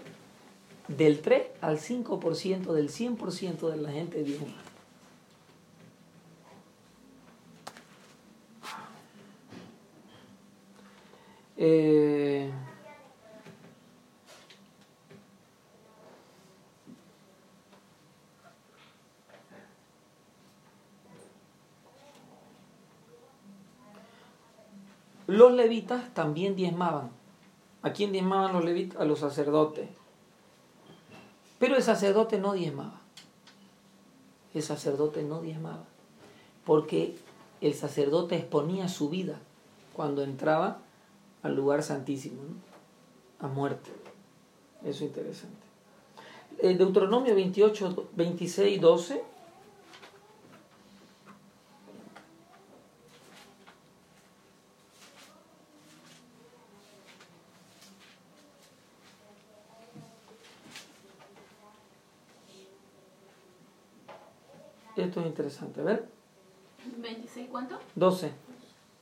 [0.87, 4.47] del 3 al 5% del 100% de la gente diezma.
[11.57, 12.49] Eh,
[25.31, 27.09] los levitas también diezmaban.
[27.83, 28.99] ¿A quién diezmaban los levitas?
[28.99, 29.87] A los sacerdotes.
[31.57, 32.99] Pero el sacerdote no diezmaba.
[34.53, 35.85] El sacerdote no diezmaba.
[36.65, 37.15] Porque
[37.61, 39.39] el sacerdote exponía su vida
[39.93, 40.79] cuando entraba
[41.43, 42.41] al lugar santísimo,
[43.39, 43.89] a muerte.
[44.81, 45.65] Eso es interesante.
[46.59, 49.23] Eh, Deuteronomio 28, 26, 12.
[65.05, 65.81] Esto es interesante.
[65.81, 66.05] A ver,
[67.01, 67.79] ¿26 cuánto?
[67.95, 68.31] 12.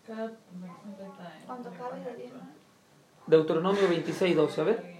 [0.07, 1.37] Cada, ¿dónde está?
[1.39, 2.17] En Cuando mi acabes de página.
[2.17, 2.49] diezmar.
[3.27, 4.61] Deuteronomio 26, 12.
[4.61, 4.99] A ver.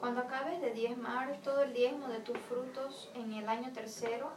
[0.00, 4.30] Cuando acabes de diezmar todo el diezmo de tus frutos en el año tercero,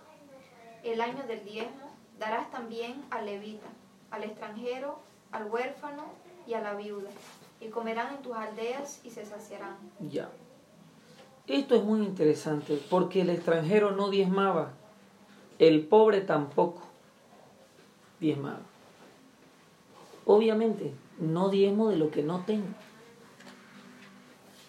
[0.84, 3.68] el año del diezmo, darás también al levita,
[4.12, 5.00] al extranjero,
[5.32, 6.04] al huérfano
[6.48, 7.10] y a la viuda,
[7.60, 9.76] y comerán en tus aldeas y se saciarán.
[10.00, 10.30] Ya.
[11.48, 14.74] Esto es muy interesante porque el extranjero no diezmaba,
[15.60, 16.84] el pobre tampoco
[18.20, 18.62] diezmaba.
[20.26, 22.68] Obviamente, no diezmo de lo que no tengo.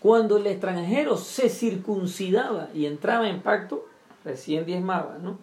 [0.01, 3.87] Cuando el extranjero se circuncidaba y entraba en pacto,
[4.25, 5.39] recién diezmaba, ¿no?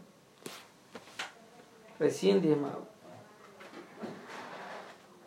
[2.00, 2.80] Recién diezmaba.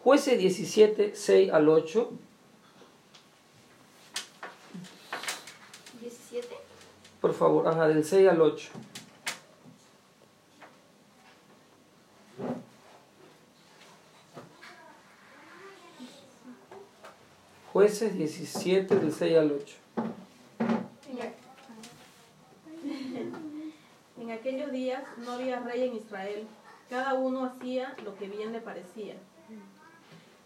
[0.03, 2.11] Jueces 17, 6 al 8.
[6.01, 6.57] 17.
[7.21, 8.69] Por favor, ajá, del 6 al 8.
[17.77, 19.77] Jueces 17 del 6 al 8.
[24.19, 26.47] En aquellos días no había rey en Israel,
[26.89, 29.17] cada uno hacía lo que bien le parecía.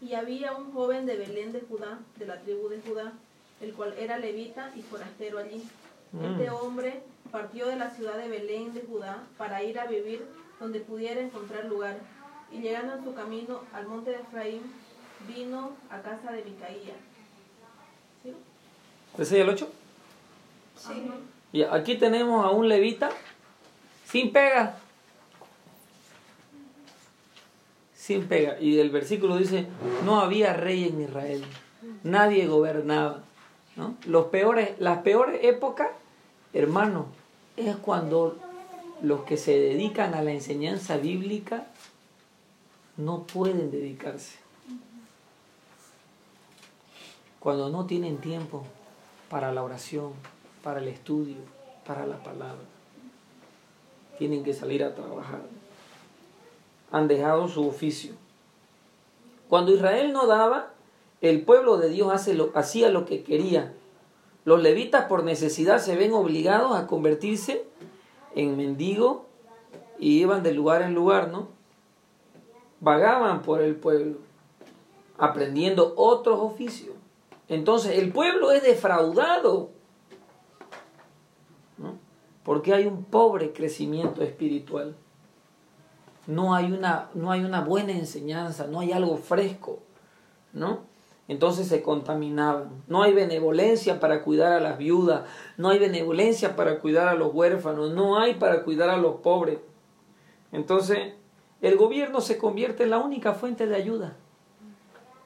[0.00, 3.12] Y había un joven de Belén de Judá, de la tribu de Judá,
[3.60, 5.62] el cual era levita y forastero allí.
[6.20, 10.26] Este hombre partió de la ciudad de Belén de Judá para ir a vivir
[10.58, 11.96] donde pudiera encontrar lugar.
[12.50, 14.62] Y llegando en su camino al monte de Efraín,
[15.28, 16.96] vino a casa de Micaía.
[19.14, 19.68] ¿Ese es el 8?
[20.76, 21.10] Sí.
[21.52, 23.10] Y aquí tenemos a un levita
[24.06, 24.76] sin pega.
[27.94, 28.58] Sin pega.
[28.60, 29.66] Y el versículo dice,
[30.04, 31.44] no había rey en Israel.
[32.02, 33.22] Nadie gobernaba.
[33.76, 33.96] ¿no?
[34.06, 35.88] Los peores, las peores épocas,
[36.52, 37.06] hermano,
[37.56, 38.38] es cuando
[39.02, 41.66] los que se dedican a la enseñanza bíblica
[42.96, 44.38] no pueden dedicarse.
[47.38, 48.66] Cuando no tienen tiempo
[49.30, 50.12] para la oración,
[50.62, 51.36] para el estudio,
[51.86, 52.66] para la palabra.
[54.18, 55.40] Tienen que salir a trabajar.
[56.90, 58.12] Han dejado su oficio.
[59.48, 60.72] Cuando Israel no daba,
[61.20, 62.12] el pueblo de Dios
[62.54, 63.72] hacía lo que quería.
[64.44, 67.64] Los levitas por necesidad se ven obligados a convertirse
[68.34, 69.26] en mendigo
[69.98, 71.48] y iban de lugar en lugar, ¿no?
[72.80, 74.16] Vagaban por el pueblo,
[75.18, 76.94] aprendiendo otros oficios.
[77.50, 79.72] Entonces el pueblo es defraudado
[81.78, 81.98] ¿no?
[82.44, 84.94] porque hay un pobre crecimiento espiritual.
[86.28, 89.80] No hay, una, no hay una buena enseñanza, no hay algo fresco,
[90.52, 90.88] ¿no?
[91.26, 92.84] Entonces se contaminaban.
[92.86, 95.22] No hay benevolencia para cuidar a las viudas,
[95.56, 99.58] no hay benevolencia para cuidar a los huérfanos, no hay para cuidar a los pobres.
[100.52, 101.14] Entonces,
[101.62, 104.16] el gobierno se convierte en la única fuente de ayuda,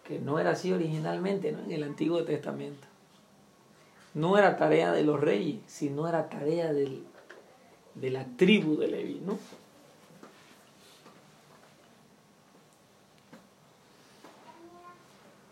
[0.04, 1.60] que no era así originalmente ¿no?
[1.60, 2.86] en el Antiguo Testamento.
[4.12, 7.02] No era tarea de los reyes, sino era tarea del,
[7.94, 9.38] de la tribu de Leví, ¿no?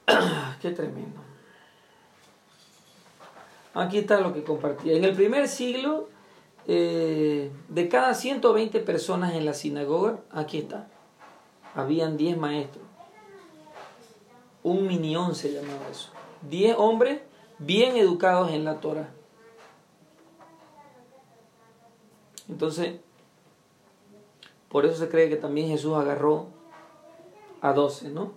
[0.61, 1.21] Qué tremendo.
[3.75, 4.95] Aquí está lo que compartía.
[4.95, 6.09] En el primer siglo,
[6.69, 10.89] eh, de cada 120 personas en la sinagoga, aquí está,
[11.75, 12.92] habían 10 maestros.
[14.63, 16.11] Un minión se llamaba eso.
[16.49, 17.21] 10 hombres
[17.59, 19.09] bien educados en la Torah.
[22.49, 23.01] Entonces,
[24.69, 26.47] por eso se cree que también Jesús agarró
[27.61, 28.33] a 12, ¿no?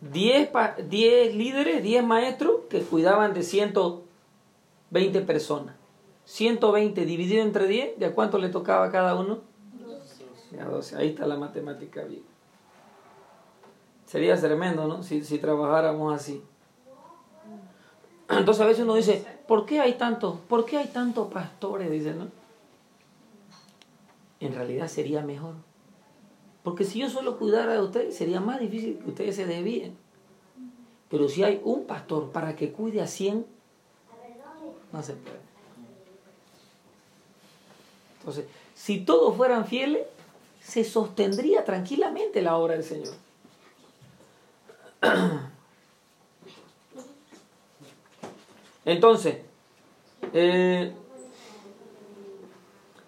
[0.00, 0.50] 10,
[0.88, 5.74] 10 líderes, 10 maestros que cuidaban de 120 personas.
[6.24, 9.40] 120 dividido entre 10, ¿de a cuánto le tocaba a cada uno?
[9.78, 10.60] 12.
[10.60, 10.96] A 12.
[10.96, 12.33] Ahí está la matemática bien.
[14.14, 15.02] Sería tremendo, ¿no?
[15.02, 16.40] Si, si trabajáramos así.
[18.28, 21.90] Entonces a veces uno dice, ¿por qué hay tantos, por qué hay tantos pastores?
[21.90, 22.28] Dice, ¿no?
[24.38, 25.54] En realidad sería mejor.
[26.62, 29.96] Porque si yo solo cuidara de ustedes, sería más difícil que ustedes se desvíen.
[31.10, 33.44] Pero si hay un pastor para que cuide a 100,
[34.92, 35.40] no se puede.
[38.20, 38.46] Entonces,
[38.76, 40.06] si todos fueran fieles,
[40.62, 43.23] se sostendría tranquilamente la obra del Señor.
[48.84, 49.38] Entonces,
[50.32, 50.92] eh,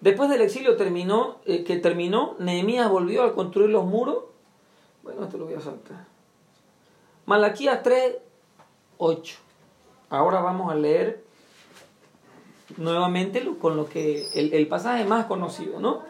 [0.01, 4.23] después del exilio terminó, eh, que terminó, Nehemías volvió a construir los muros.
[5.03, 6.05] Bueno, esto lo voy a saltar.
[7.25, 8.17] Malaquías 3,
[8.97, 9.37] 8.
[10.09, 11.23] Ahora vamos a leer
[12.77, 16.03] nuevamente con lo que el, el pasaje más conocido, ¿no?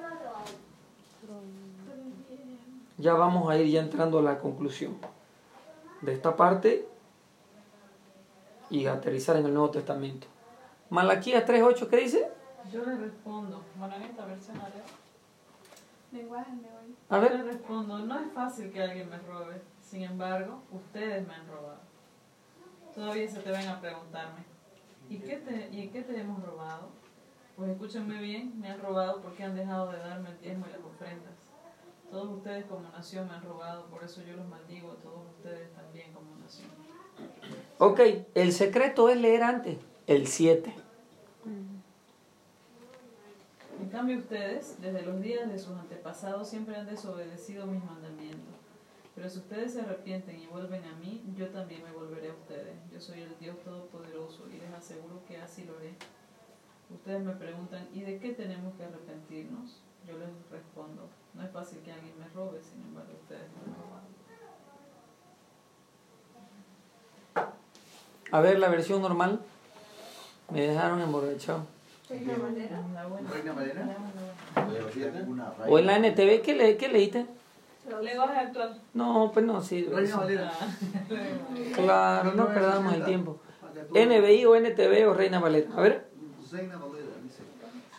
[3.00, 4.97] Ya vamos a ir ya entrando a la conclusión
[6.01, 6.88] de esta parte
[8.69, 10.27] y aterrizar en el Nuevo Testamento.
[10.89, 12.31] Malaquías 3.8, ¿qué dice?
[12.71, 14.81] Yo le respondo, bueno, en esta versión haré.
[16.12, 16.51] Lenguaje.
[17.10, 17.36] A Yo ver.
[17.36, 21.79] le respondo, no es fácil que alguien me robe, sin embargo, ustedes me han robado.
[22.93, 24.43] Todavía se te ven a preguntarme,
[25.10, 26.89] ¿y, qué te, ¿y en qué te hemos robado?
[27.55, 30.82] Pues escúchenme bien, me han robado porque han dejado de darme el diezmo y las
[30.82, 31.34] ofrendas.
[32.10, 35.74] Todos ustedes como nación me han robado, por eso yo los maldigo a todos ustedes
[35.74, 36.70] también como nación.
[37.80, 37.99] Ok,
[38.34, 39.78] el secreto es leer antes,
[40.08, 40.74] el 7.
[43.80, 48.55] En cambio ustedes, desde los días de sus antepasados, siempre han desobedecido mis mandamientos.
[49.14, 52.76] Pero si ustedes se arrepienten y vuelven a mí, yo también me volveré a ustedes.
[52.91, 55.95] Yo soy el Dios Todopoderoso y les aseguro que así lo haré.
[56.93, 59.82] Ustedes me preguntan, ¿y de qué tenemos que arrepentirnos?
[60.08, 64.08] Yo les respondo, no es fácil que alguien me robe, sin embargo ustedes me robado.
[68.32, 69.39] A ver la versión normal.
[70.49, 71.66] Me dejaron emborrachado.
[72.10, 72.82] Reina Valera.
[73.34, 73.97] Reina Valera.
[75.68, 75.97] O en la.
[75.97, 77.26] NTV, ¿qué, le, qué leíste?
[78.01, 78.82] Lenguaje actual.
[78.93, 79.84] No, pues no, sí.
[79.86, 80.51] Reina Valera.
[81.76, 83.39] Claro, no perdamos el tiempo.
[83.91, 85.70] NBI o NTV o Reina Valera.
[85.76, 86.08] A ver.
[86.49, 87.43] Reina Valera dice,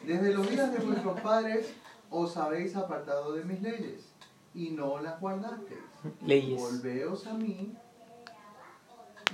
[0.04, 1.74] desde los días de vuestros padres
[2.10, 4.08] os habéis apartado de mis leyes
[4.54, 5.80] y no las guardasteis.
[6.24, 6.60] Leyes.
[6.60, 7.74] Volveos a mí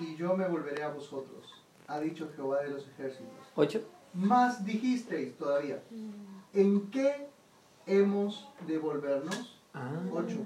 [0.01, 1.53] y yo me volveré a vosotros,
[1.87, 3.33] ha dicho Jehová de los ejércitos.
[3.55, 3.81] Ocho.
[4.13, 5.83] Más dijisteis todavía,
[6.53, 7.29] ¿en qué
[7.87, 9.59] hemos de volvernos?
[9.73, 9.91] Ah.
[10.13, 10.37] 8.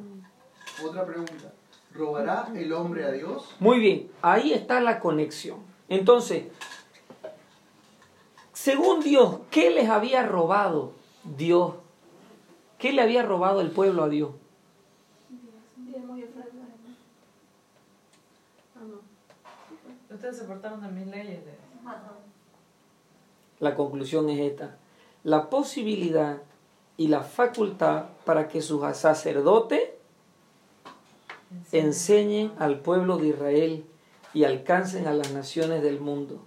[0.86, 1.52] Otra pregunta,
[1.94, 3.54] ¿robará el hombre a Dios?
[3.60, 5.58] Muy bien, ahí está la conexión.
[5.88, 6.44] Entonces,
[8.52, 10.92] según Dios, ¿qué les había robado
[11.24, 11.74] Dios?
[12.78, 14.30] ¿Qué le había robado el pueblo a Dios?
[20.10, 21.44] Ustedes se portaron de mis leyes.
[21.44, 21.52] De...
[23.60, 24.76] La conclusión es esta.
[25.24, 26.42] La posibilidad
[26.96, 29.90] y la facultad para que sus sacerdotes
[31.72, 33.84] enseñen al pueblo de Israel
[34.34, 36.40] y alcancen a las naciones del mundo.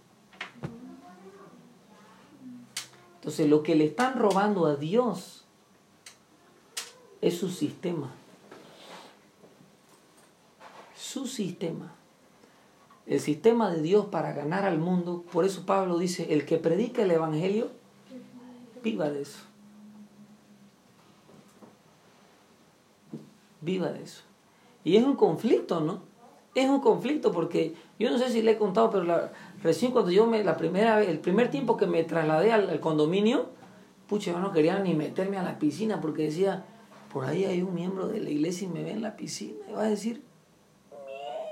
[3.16, 5.41] Entonces lo que le están robando a Dios
[7.22, 8.10] es su sistema.
[10.96, 11.94] Su sistema.
[13.08, 15.24] El sistema de Dios para ganar al mundo.
[15.32, 17.70] Por eso Pablo dice, el que predica el Evangelio,
[18.84, 19.40] viva de eso.
[23.62, 24.24] Viva de eso.
[24.84, 26.00] Y es un conflicto, ¿no?
[26.56, 29.32] Es un conflicto porque yo no sé si le he contado, pero la-
[29.64, 32.80] recién cuando yo me, la primera vez, el primer tiempo que me trasladé al, al
[32.80, 33.50] condominio,
[34.08, 36.66] pucha, yo no quería ni meterme a la piscina porque decía,
[37.12, 39.74] por ahí hay un miembro de la iglesia y me ve en la piscina y
[39.74, 40.24] va a decir,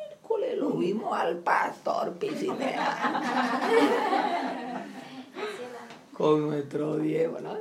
[0.08, 3.22] miércoles lo vimos al pastor piscinera.
[6.14, 7.52] Con nuestro Diego, ¿no?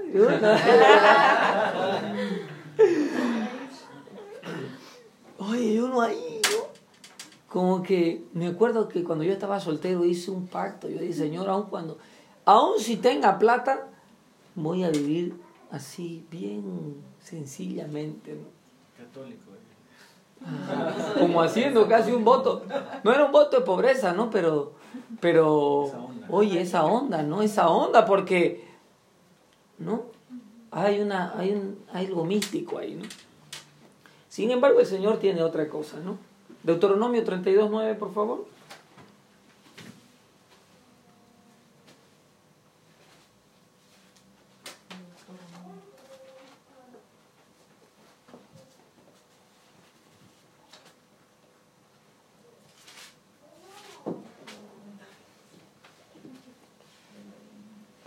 [5.38, 6.68] Oye, yo no ahí, yo.
[7.48, 10.88] Como que me acuerdo que cuando yo estaba soltero hice un pacto.
[10.88, 11.98] Yo dije, Señor, aun cuando,
[12.44, 13.86] aun si tenga plata,
[14.56, 15.34] voy a vivir
[15.70, 18.34] así, bien sencillamente.
[18.34, 19.04] ¿no?
[19.04, 19.42] Católico.
[19.52, 21.18] eh.
[21.18, 22.62] como haciendo casi un voto.
[23.02, 24.30] No era un voto de pobreza, ¿no?
[24.30, 24.72] Pero,
[25.20, 26.26] pero, Esa onda.
[26.30, 27.42] oye, esa onda, ¿no?
[27.42, 28.64] Esa onda, porque,
[29.78, 30.02] ¿no?
[30.70, 33.04] Hay una, hay un, hay algo místico ahí, ¿no?
[34.28, 36.18] Sin embargo, el Señor tiene otra cosa, ¿no?
[36.62, 38.46] Deuteronomio 32, 9, por favor.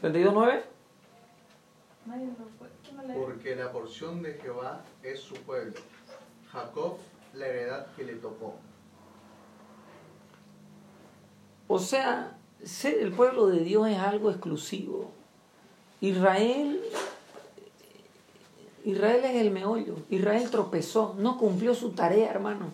[0.01, 0.63] ¿32, 9?
[2.07, 2.67] Nadie lo fue.
[2.83, 3.13] ¿Quién me lee?
[3.15, 5.73] Porque la de Jehová es su pueblo,
[6.49, 6.97] Jacob
[7.33, 8.55] la heredad que le tocó.
[11.67, 15.11] O sea, ser el pueblo de Dios es algo exclusivo.
[15.99, 16.81] Israel,
[18.85, 19.97] Israel es el meollo.
[20.09, 22.71] Israel tropezó, no cumplió su tarea, hermano.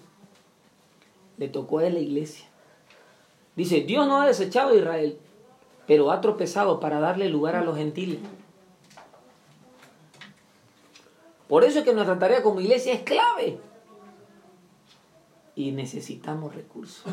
[1.37, 2.45] Le tocó a la iglesia.
[3.55, 5.17] Dice, Dios no ha desechado a Israel,
[5.87, 8.19] pero ha tropezado para darle lugar a los gentiles.
[11.47, 13.59] Por eso es que nuestra tarea como iglesia es clave.
[15.55, 17.05] Y necesitamos recursos.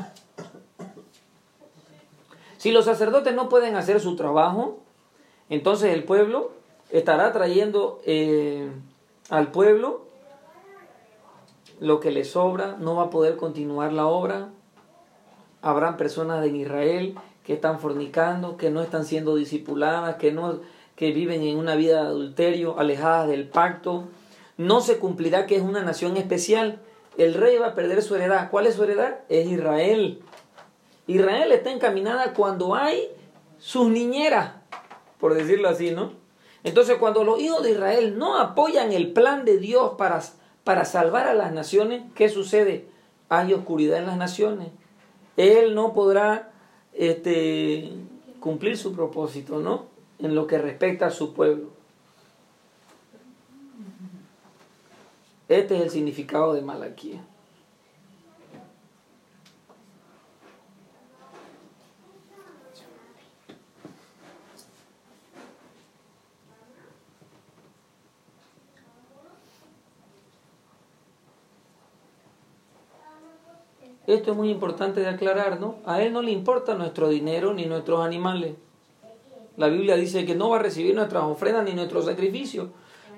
[2.58, 4.78] Si los sacerdotes no pueden hacer su trabajo,
[5.50, 6.52] entonces el pueblo
[6.90, 8.70] estará trayendo eh,
[9.28, 10.06] al pueblo
[11.80, 14.48] lo que le sobra, no va a poder continuar la obra.
[15.60, 20.60] Habrán personas en Israel que están fornicando, que no están siendo discipuladas, que, no,
[20.96, 24.04] que viven en una vida de adulterio, alejadas del pacto.
[24.56, 26.80] No se cumplirá que es una nación especial.
[27.16, 28.50] El rey va a perder su heredad.
[28.50, 29.20] ¿Cuál es su heredad?
[29.28, 30.20] Es Israel.
[31.06, 33.08] Israel está encaminada cuando hay
[33.58, 34.52] sus niñeras,
[35.18, 36.12] por decirlo así, ¿no?
[36.62, 40.22] Entonces, cuando los hijos de Israel no apoyan el plan de Dios para,
[40.64, 42.86] para salvar a las naciones, ¿qué sucede?
[43.28, 44.68] Hay oscuridad en las naciones.
[45.36, 46.52] Él no podrá
[46.94, 47.92] este,
[48.40, 49.86] cumplir su propósito, ¿no?
[50.18, 51.73] En lo que respecta a su pueblo.
[55.48, 57.20] Este es el significado de Malaquía.
[74.06, 75.76] Esto es muy importante de aclarar, ¿no?
[75.86, 78.54] A él no le importa nuestro dinero ni nuestros animales.
[79.56, 82.68] La Biblia dice que no va a recibir nuestras ofrendas ni nuestros sacrificios,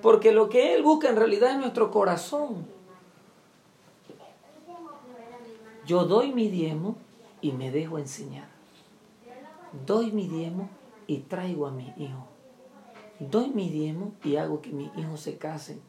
[0.06, 2.64] porque lo que Él busca en realidad es nuestro corazón.
[5.84, 6.94] Yo doy mi diezmo
[7.40, 8.46] y me dejo enseñar.
[9.84, 10.68] Doy mi diezmo
[11.08, 12.24] y traigo a mi hijo.
[13.18, 15.80] Doy mi diezmo y hago que mis hijos se casen.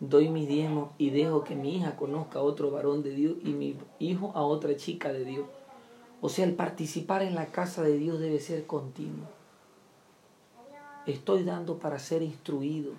[0.00, 3.54] Doy mi diezmo y dejo que mi hija conozca a otro varón de Dios y
[3.54, 5.46] mi hijo a otra chica de Dios.
[6.20, 9.28] O sea, el participar en la casa de Dios debe ser continuo.
[11.06, 12.92] Estoy dando para ser instruido,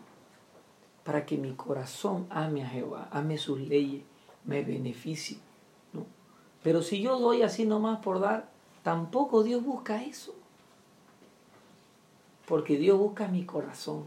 [1.04, 4.04] para que mi corazón ame a Jehová, ame sus leyes,
[4.46, 5.38] me beneficie.
[5.92, 6.06] ¿no?
[6.64, 8.50] Pero si yo doy así nomás por dar,
[8.84, 10.34] tampoco Dios busca eso.
[12.48, 14.06] Porque Dios busca mi corazón.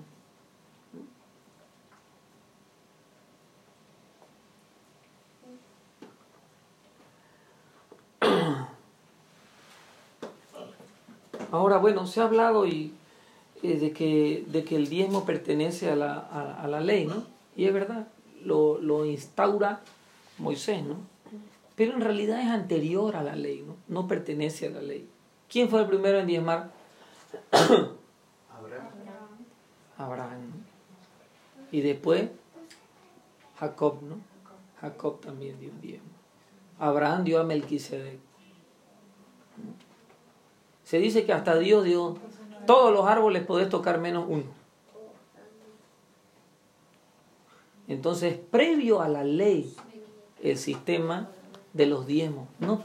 [11.51, 12.95] Ahora, bueno, se ha hablado y,
[13.63, 17.25] eh, de, que, de que el diezmo pertenece a la, a, a la ley, ¿no?
[17.57, 18.09] Y es verdad,
[18.45, 19.81] lo, lo instaura
[20.39, 20.97] Moisés, ¿no?
[21.75, 23.77] Pero en realidad es anterior a la ley, ¿no?
[23.89, 25.09] No pertenece a la ley.
[25.49, 26.71] ¿Quién fue el primero en diezmar?
[27.53, 28.89] Abraham.
[29.99, 30.41] Abraham.
[30.49, 30.67] ¿no?
[31.71, 32.31] Y después
[33.59, 34.17] Jacob, ¿no?
[34.81, 36.09] Jacob también dio diezmo.
[36.79, 38.19] Abraham dio a Melquisedec.
[40.85, 42.17] Se dice que hasta Dios dio
[42.67, 44.45] todos los árboles podés tocar menos uno.
[47.89, 49.75] Entonces, previo a la ley,
[50.43, 51.29] el sistema
[51.73, 52.83] de los diezmos, no,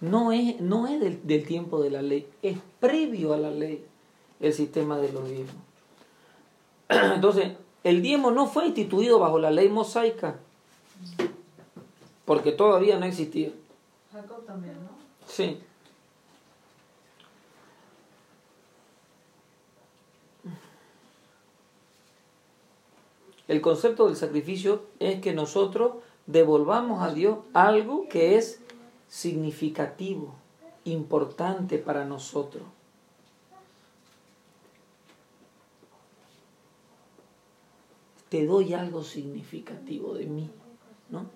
[0.00, 3.84] no es, no es del, del tiempo de la ley, es previo a la ley
[4.40, 5.62] el sistema de los diezmos.
[6.88, 7.52] Entonces,
[7.84, 10.36] el diezmo no fue instituido bajo la ley mosaica,
[12.24, 13.50] porque todavía no existía.
[14.12, 14.90] Jacob también, ¿no?
[15.26, 15.58] Sí.
[23.52, 25.96] El concepto del sacrificio es que nosotros
[26.26, 28.62] devolvamos a Dios algo que es
[29.08, 30.32] significativo,
[30.84, 32.62] importante para nosotros.
[38.30, 40.48] Te doy algo significativo de mí,
[41.10, 41.26] ¿no?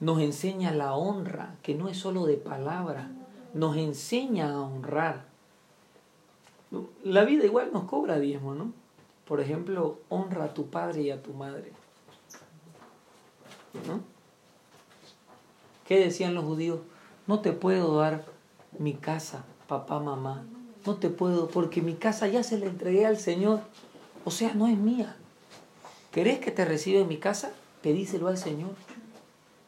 [0.00, 3.10] Nos enseña la honra, que no es solo de palabra,
[3.54, 5.24] nos enseña a honrar.
[7.02, 8.74] La vida igual nos cobra diezmo, ¿no?
[9.28, 11.70] Por ejemplo, honra a tu padre y a tu madre.
[13.86, 14.00] ¿No?
[15.86, 16.80] ¿Qué decían los judíos?
[17.26, 18.24] No te puedo dar
[18.78, 20.46] mi casa, papá, mamá.
[20.86, 23.60] No te puedo, porque mi casa ya se la entregué al Señor.
[24.24, 25.16] O sea, no es mía.
[26.10, 27.52] ¿Querés que te reciba en mi casa?
[27.82, 28.70] Pedíselo al Señor.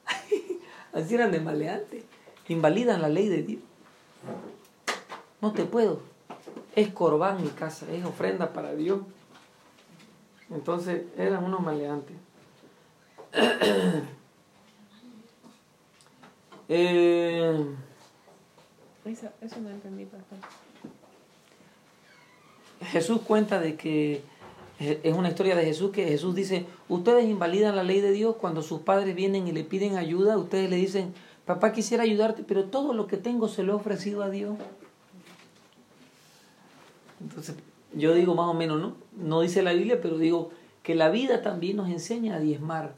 [0.94, 2.04] Así eran de maleantes.
[2.48, 3.62] Invalidan la ley de Dios.
[5.42, 6.00] No te puedo.
[6.74, 9.00] Es corbán mi casa, es ofrenda para Dios.
[10.50, 12.16] Entonces eran unos maleantes.
[16.68, 17.64] eh,
[19.04, 20.06] Eso, eso no entendí.
[22.82, 24.22] Jesús cuenta de que
[24.80, 28.62] es una historia de Jesús que Jesús dice, ustedes invalidan la ley de Dios cuando
[28.62, 31.12] sus padres vienen y le piden ayuda, ustedes le dicen,
[31.44, 34.56] papá quisiera ayudarte, pero todo lo que tengo se lo he ofrecido a Dios.
[37.20, 37.56] Entonces,
[37.94, 38.94] yo digo más o menos, ¿no?
[39.16, 40.50] No dice la Biblia, pero digo
[40.82, 42.94] que la vida también nos enseña a diezmar,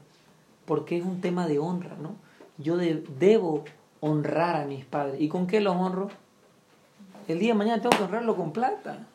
[0.65, 2.15] porque es un tema de honra, ¿no?
[2.57, 3.63] Yo de- debo
[3.99, 5.19] honrar a mis padres.
[5.21, 6.09] ¿Y con qué los honro?
[7.27, 9.05] El día de mañana tengo que honrarlo con plata,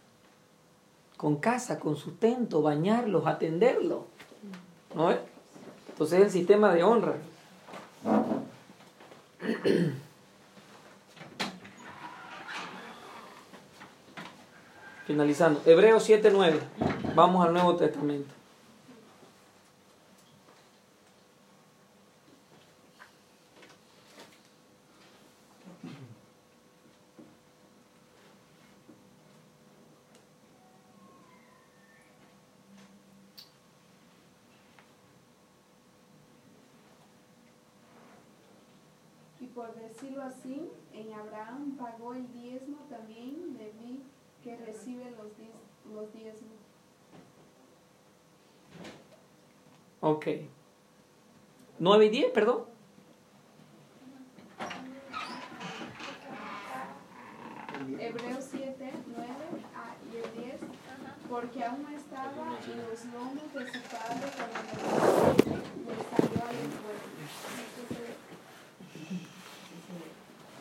[1.17, 4.01] con casa, con sustento, bañarlos, atenderlos.
[4.95, 5.19] ¿No es?
[5.91, 7.15] Entonces es el sistema de honra.
[15.09, 15.61] Finalizando.
[15.67, 16.61] Hebreos 7.9.
[17.17, 18.33] Vamos al Nuevo Testamento.
[39.41, 44.03] Y por decirlo así, en Abraham pagó el diezmo también de mí
[44.43, 46.53] que recibe los, diez- los diezmos.
[50.09, 50.27] Ok.
[51.81, 52.65] 9 y 10, perdón.
[58.01, 59.29] Hebreos 7, 9
[59.77, 60.61] ah, y el 10,
[61.29, 64.61] porque aún estaba en los lomos de su padre cuando
[65.85, 67.09] le salió al encuentro.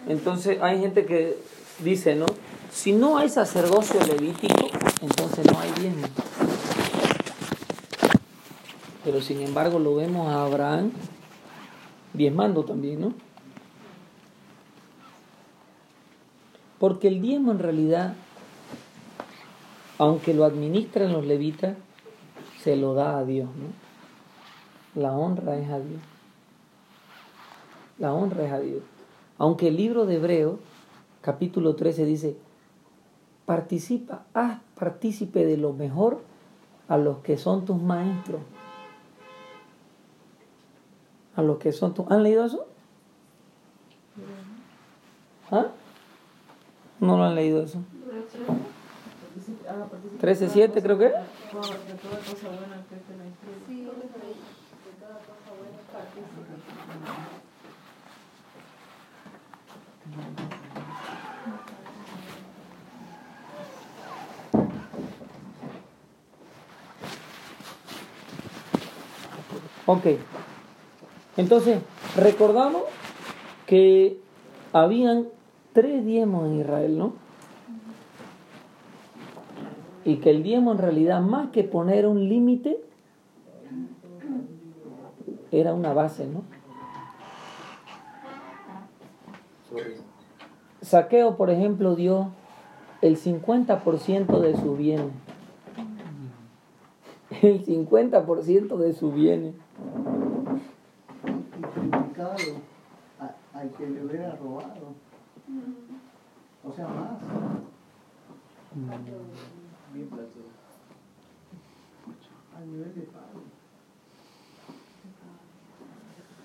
[0.08, 1.38] Entonces hay gente que
[1.80, 2.26] dice, ¿no?
[2.72, 4.68] Si no hay sacerdocio levítico,
[5.02, 6.26] entonces no hay diezmo.
[9.08, 10.91] Pero sin embargo lo vemos a Abraham
[12.14, 13.14] diezmando también, ¿no?
[16.78, 18.16] Porque el diezmo en realidad,
[19.97, 21.78] aunque lo administran los levitas,
[22.62, 25.01] se lo da a Dios, ¿no?
[25.01, 26.01] La honra es a Dios.
[27.99, 28.84] La honra es a Dios.
[29.38, 30.60] Aunque el libro de Hebreo,
[31.22, 32.36] capítulo 13, dice,
[33.45, 36.20] participa, haz partícipe de lo mejor
[36.89, 38.41] a los que son tus maestros.
[41.38, 41.94] A los que son.
[42.10, 42.66] ¿Han leído eso?
[45.52, 45.68] ¿Ah?
[47.00, 47.80] No lo han leído eso.
[50.20, 51.14] 13.7 creo que.
[69.86, 70.06] Ok.
[71.38, 71.80] Entonces,
[72.16, 72.82] recordamos
[73.68, 74.20] que
[74.74, 75.28] habían
[75.74, 77.14] tres diezmos en Israel, ¿no?
[80.04, 82.80] Y que el diezmo en realidad, más que poner un límite,
[85.52, 86.44] era una base, ¿no?
[90.82, 92.32] Saqueo, por ejemplo, dio
[93.02, 95.12] el 50% de sus bienes.
[97.42, 99.54] El 50% de sus bienes.
[102.24, 104.93] A- al que le hubiera robado.
[106.63, 107.20] O sea, más.
[108.76, 109.18] Bien.
[112.57, 113.41] Al nivel de pago.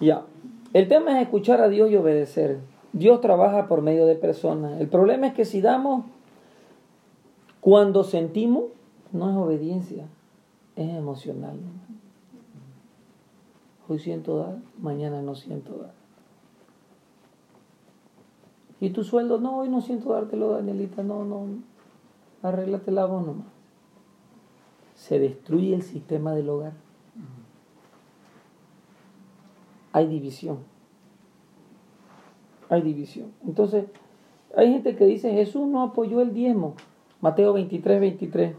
[0.01, 0.25] Ya.
[0.73, 2.61] El tema es escuchar a Dios y obedecer.
[2.93, 4.81] Dios trabaja por medio de personas.
[4.81, 6.05] El problema es que si damos
[7.61, 8.65] cuando sentimos,
[9.13, 10.07] no es obediencia,
[10.77, 11.59] es emocional.
[13.89, 15.93] Hoy siento dar, mañana no siento dar.
[18.81, 19.39] ¿Y tu sueldo?
[19.39, 21.03] No, hoy no siento dártelo, Danielita.
[21.03, 21.47] No, no.
[22.43, 23.47] Arréglatela vos nomás.
[24.95, 26.73] Se destruye el sistema del hogar.
[29.93, 30.59] Hay división.
[32.69, 33.33] Hay división.
[33.47, 33.85] Entonces,
[34.57, 36.75] hay gente que dice, Jesús no apoyó el diezmo.
[37.21, 38.57] Mateo 23, 23.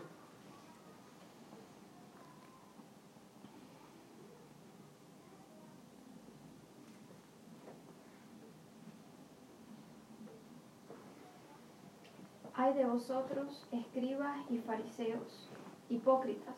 [12.55, 15.49] Hay de vosotros, escribas y fariseos,
[15.89, 16.55] hipócritas,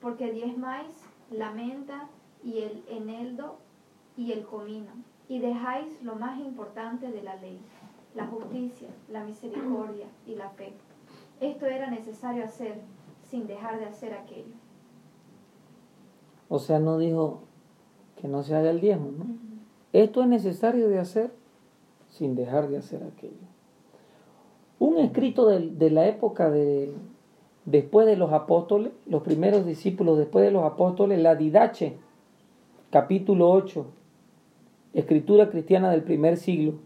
[0.00, 2.08] porque diezmáis la menta
[2.44, 3.56] y el eneldo
[4.16, 4.92] y el comino,
[5.28, 7.58] y dejáis lo más importante de la ley,
[8.14, 10.72] la justicia, la misericordia y la fe.
[11.40, 12.80] Esto era necesario hacer
[13.28, 14.54] sin dejar de hacer aquello.
[16.48, 17.42] O sea, no dijo
[18.20, 19.24] que no se haga el diezmo, ¿no?
[19.92, 21.32] Esto es necesario de hacer
[22.08, 23.49] sin dejar de hacer aquello.
[24.80, 26.94] Un escrito de, la época de
[27.66, 31.98] después de los apóstoles, los primeros discípulos después de los apóstoles, la Didache,
[32.90, 33.84] capítulo 8,
[34.94, 36.76] escritura cristiana del primer siglo,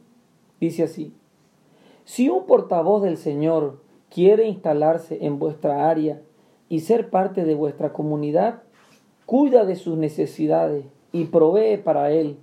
[0.60, 1.14] dice así,
[2.04, 3.78] si un portavoz del Señor
[4.10, 6.20] quiere instalarse en vuestra área
[6.68, 8.62] y ser parte de vuestra comunidad,
[9.24, 12.38] cuida de sus necesidades y provee para él.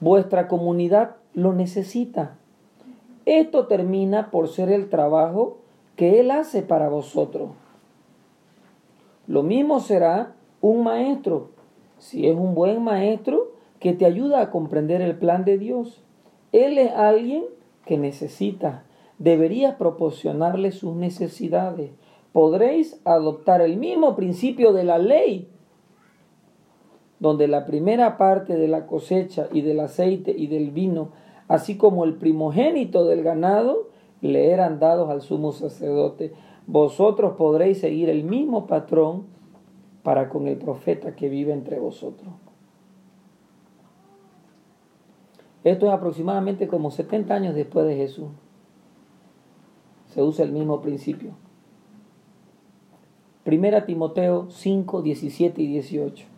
[0.00, 2.38] Vuestra comunidad lo necesita.
[3.26, 5.58] Esto termina por ser el trabajo
[5.96, 7.50] que él hace para vosotros.
[9.26, 11.50] Lo mismo será un maestro,
[11.98, 16.02] si es un buen maestro que te ayuda a comprender el plan de Dios.
[16.52, 17.44] Él es alguien
[17.86, 18.84] que necesita.
[19.18, 21.90] Deberías proporcionarle sus necesidades.
[22.32, 25.48] Podréis adoptar el mismo principio de la ley,
[27.20, 31.12] donde la primera parte de la cosecha y del aceite y del vino,
[31.48, 33.88] así como el primogénito del ganado,
[34.20, 36.32] le eran dados al sumo sacerdote.
[36.66, 39.24] Vosotros podréis seguir el mismo patrón
[40.02, 42.32] para con el profeta que vive entre vosotros.
[45.64, 48.28] Esto es aproximadamente como 70 años después de Jesús.
[50.08, 51.32] Se usa el mismo principio.
[53.44, 56.33] Primera Timoteo 5, 17 y 18.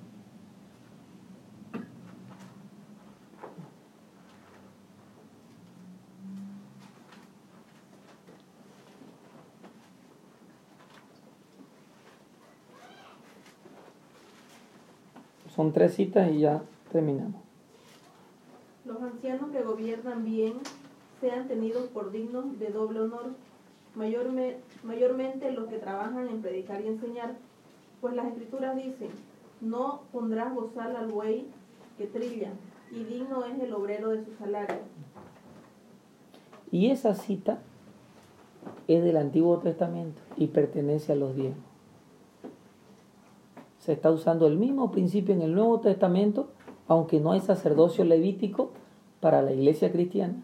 [15.56, 17.40] Son tres citas y ya terminamos.
[18.84, 20.52] Los ancianos que gobiernan bien
[21.20, 23.30] sean tenidos por dignos de doble honor,
[23.96, 27.34] mayorme- mayormente los que trabajan en predicar y enseñar,
[28.00, 29.08] pues las escrituras dicen,
[29.62, 31.46] no pondrás bozal al buey
[31.96, 32.50] que trilla,
[32.92, 34.76] y digno es el obrero de su salario.
[36.70, 37.58] Y esa cita
[38.86, 41.64] es del Antiguo Testamento y pertenece a los diezmos.
[43.86, 46.48] Se está usando el mismo principio en el Nuevo Testamento,
[46.88, 48.70] aunque no hay sacerdocio levítico
[49.20, 50.42] para la iglesia cristiana.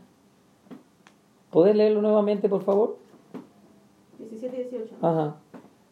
[1.51, 2.99] ¿Puedes leerlo nuevamente, por favor?
[4.20, 4.95] 17 y 18.
[5.03, 5.40] Ajá.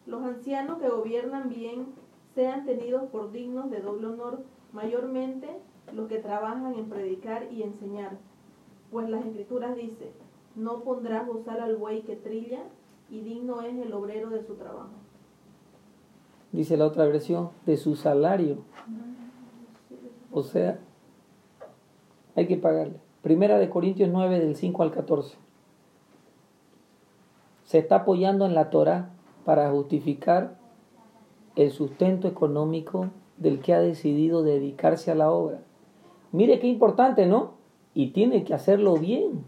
[0.05, 1.87] Los ancianos que gobiernan bien
[2.35, 5.49] sean tenidos por dignos de doble honor, mayormente
[5.93, 8.17] los que trabajan en predicar y enseñar.
[8.91, 10.11] Pues las escrituras dicen,
[10.55, 12.63] no pondrás bozal al buey que trilla,
[13.09, 15.00] y digno es el obrero de su trabajo.
[16.51, 18.57] Dice la otra versión, de su salario.
[20.31, 20.79] O sea,
[22.35, 22.99] hay que pagarle.
[23.21, 25.37] Primera de Corintios 9, del 5 al 14.
[27.65, 29.09] Se está apoyando en la Torah
[29.45, 30.57] para justificar
[31.55, 35.59] el sustento económico del que ha decidido dedicarse a la obra.
[36.31, 37.53] Mire qué importante, ¿no?
[37.93, 39.43] Y tiene que hacerlo bien.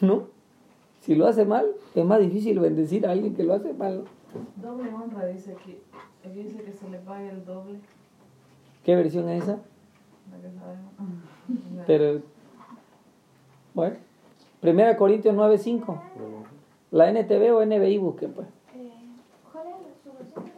[0.00, 0.24] ¿No?
[1.00, 4.04] Si lo hace mal, es más difícil bendecir a alguien que lo hace mal.
[4.56, 5.78] Doble honra dice aquí.
[6.24, 7.80] Aquí dice que se le pague el doble.
[8.84, 9.58] ¿Qué versión es esa?
[10.30, 10.92] La que sabemos.
[11.86, 12.22] Pero,
[13.74, 13.96] bueno,
[14.60, 16.00] Primera Corintios 9.5.
[16.92, 18.46] La NTV o NBI busquen, pues.
[19.52, 20.52] ¿Cuál es su versión?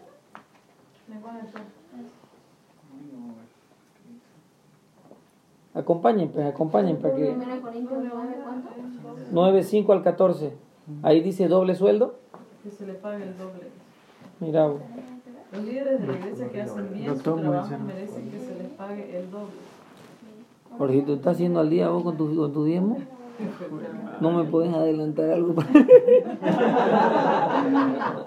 [5.72, 7.24] Acompañen, pues, acompañen para que...
[7.32, 8.70] Primera Corintios 9, ¿cuánto?
[9.32, 10.52] 9.5 al 14.
[11.02, 12.23] Ahí dice doble sueldo.
[12.64, 13.68] Que se le pague el doble.
[14.40, 14.80] Mira, vos.
[15.52, 19.18] Los líderes de la iglesia que hacen bien su trabajo merecen que se les pague
[19.18, 19.52] el doble.
[20.78, 22.96] Jorgito, ¿estás haciendo al día vos con tu, con tu diezmo?
[24.22, 25.54] No me puedes adelantar algo.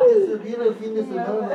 [0.05, 1.49] Ese viene el fin de semana.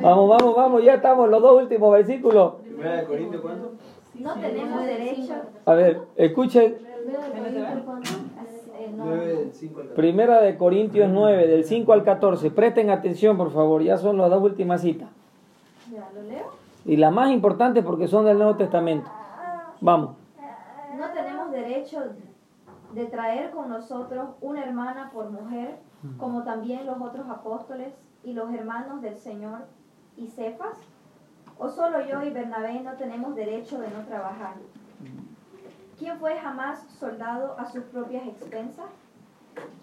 [0.00, 2.54] vamos, vamos, vamos, ya estamos, los dos últimos versículos.
[2.62, 3.72] Primera de Corintios, ¿cuánto?
[4.14, 5.34] No tenemos derecho.
[5.66, 6.76] A ver, escuchen.
[8.92, 9.06] No.
[9.06, 9.94] 9 del 5 al 14.
[9.94, 12.50] Primera de Corintios 9, del 5 al 14.
[12.50, 15.08] Presten atención, por favor, ya son las dos últimas citas.
[15.92, 16.46] Ya, ¿lo leo?
[16.84, 19.10] Y las más importantes porque son del Nuevo Testamento.
[19.80, 20.16] Vamos.
[20.98, 22.00] No tenemos derecho
[22.94, 25.76] de traer con nosotros una hermana por mujer,
[26.18, 27.92] como también los otros apóstoles
[28.24, 29.60] y los hermanos del Señor
[30.16, 30.76] y Cefas.
[31.58, 34.54] ¿O solo yo y Bernabé no tenemos derecho de no trabajar?
[36.02, 38.90] ¿Quién fue jamás soldado a sus propias expensas?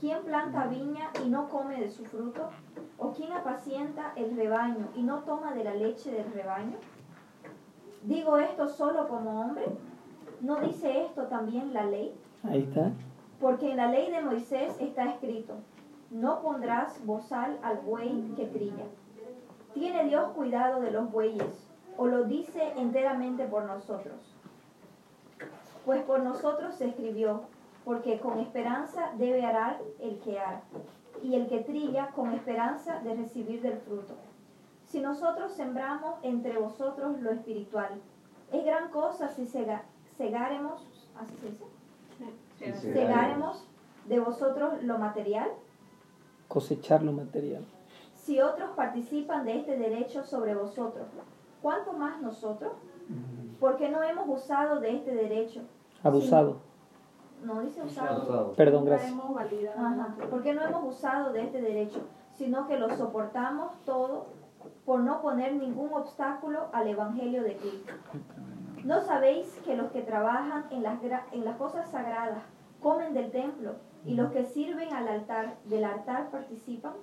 [0.01, 2.49] ¿Quién planta viña y no come de su fruto?
[2.97, 6.75] ¿O quién apacienta el rebaño y no toma de la leche del rebaño?
[8.03, 9.63] ¿Digo esto solo como hombre?
[10.41, 12.13] ¿No dice esto también la ley?
[12.43, 12.91] Ahí está.
[13.39, 15.53] Porque en la ley de Moisés está escrito,
[16.11, 18.87] no pondrás bozal al buey que trilla.
[19.73, 24.35] ¿Tiene Dios cuidado de los bueyes o lo dice enteramente por nosotros?
[25.89, 27.45] Pues por nosotros se escribió,
[27.83, 30.61] porque con esperanza debe arar el que ara,
[31.23, 34.13] y el que trilla con esperanza de recibir del fruto.
[34.85, 37.89] Si nosotros sembramos entre vosotros lo espiritual,
[38.51, 43.65] es gran cosa si así se dice, segáremos
[44.05, 45.49] de vosotros lo material,
[46.47, 47.65] Cosechar lo material.
[48.15, 51.07] si otros participan de este derecho sobre vosotros,
[51.63, 52.73] ¿cuánto más nosotros?
[53.59, 55.63] Porque no hemos usado de este derecho.
[56.03, 56.57] Abusado.
[57.45, 58.25] No dice usado.
[58.53, 59.11] Perdón, gracias.
[59.77, 62.01] Ajá, porque no hemos usado de este derecho,
[62.33, 64.27] sino que lo soportamos todo
[64.85, 67.93] por no poner ningún obstáculo al Evangelio de Cristo.
[68.83, 72.43] ¿No sabéis que los que trabajan en las, gra- en las cosas sagradas
[72.81, 73.73] comen del templo
[74.05, 76.93] y los que sirven al altar del altar participan?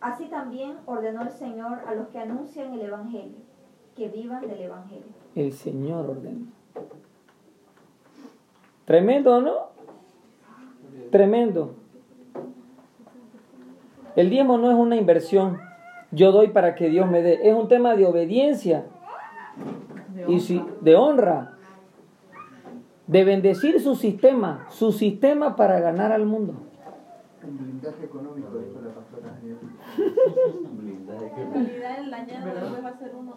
[0.00, 3.38] Así también ordenó el Señor a los que anuncian el Evangelio,
[3.96, 5.12] que vivan del Evangelio.
[5.34, 6.46] El Señor ordena.
[8.90, 9.68] Tremendo, ¿no?
[11.12, 11.76] Tremendo.
[14.16, 15.60] El diezmo no es una inversión.
[16.10, 17.38] Yo doy para que Dios me dé.
[17.48, 18.86] Es un tema de obediencia
[20.12, 21.52] De y si, de honra.
[23.06, 24.66] De bendecir su sistema.
[24.70, 26.54] Su sistema para ganar al mundo.
[27.46, 29.56] Un blindaje económico, dijo la pastora ayer.
[31.54, 33.36] En realidad el dañado después va a ser uno.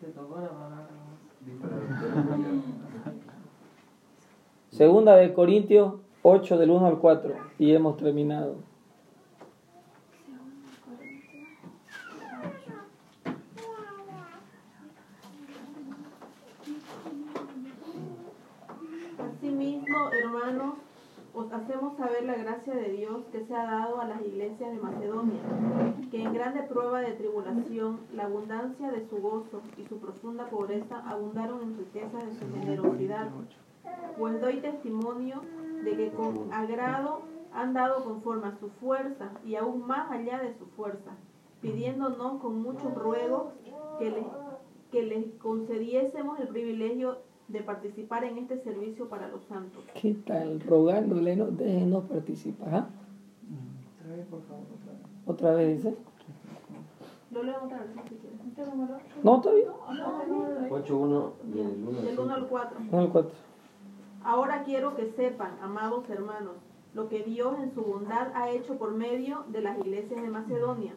[0.00, 1.03] Te tocó la palabra.
[4.70, 8.56] Segunda de Corintios 8 del 1 al 4 y hemos terminado.
[19.18, 20.74] Asimismo, hermanos,
[21.96, 25.40] saber la gracia de Dios que se ha dado a las iglesias de Macedonia,
[26.10, 31.02] que en grande prueba de tribulación, la abundancia de su gozo y su profunda pobreza
[31.06, 33.30] abundaron en riqueza de su generosidad.
[34.18, 35.42] Pues doy testimonio
[35.82, 37.22] de que con agrado
[37.52, 41.12] han dado conforme a su fuerza y aún más allá de su fuerza,
[41.60, 43.52] pidiéndonos con muchos ruegos
[43.98, 44.26] que les,
[44.90, 47.18] que les concediésemos el privilegio
[47.48, 49.84] de participar en este servicio para los santos.
[50.00, 50.60] ¿Qué tal?
[50.60, 52.74] Rogándole, no, déjenos participar.
[52.74, 52.88] ¿ah?
[54.00, 55.02] Otra vez, por favor, otra vez.
[55.26, 55.96] Otra vez dice.
[57.30, 58.40] Lo leo otra vez si quieres.
[58.46, 58.98] ¿Este número?
[59.22, 59.42] No.
[59.42, 62.78] 8-1 y el 1 Del 1 al 4.
[62.90, 63.32] No, el cuatro.
[64.22, 66.54] Ahora quiero que sepan, amados hermanos,
[66.94, 70.94] lo que Dios en su bondad ha hecho por medio de las iglesias de Macedonia.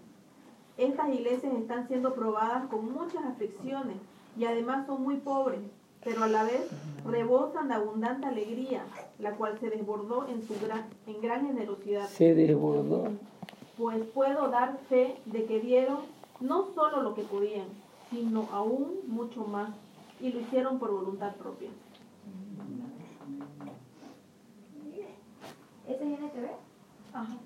[0.78, 3.98] Estas iglesias están siendo probadas con muchas aflicciones
[4.38, 5.60] y además son muy pobres,
[6.04, 6.68] pero a la vez
[7.06, 8.84] rebosan de abundante alegría,
[9.20, 12.08] la cual se desbordó en su gran, en gran generosidad.
[12.08, 13.10] Se desbordó.
[13.78, 16.00] Pues puedo dar fe de que dieron
[16.40, 17.68] no solo lo que podían,
[18.10, 19.72] sino aún mucho más,
[20.20, 21.70] y lo hicieron por voluntad propia.
[25.88, 26.50] ¿Ese es NTV?
[27.14, 27.38] Ajá.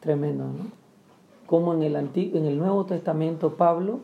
[0.00, 0.84] Tremendo, ¿no?
[1.46, 4.00] Como en el, Antiguo, en el Nuevo Testamento Pablo,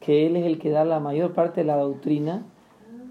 [0.00, 2.44] que él es el que da la mayor parte de la doctrina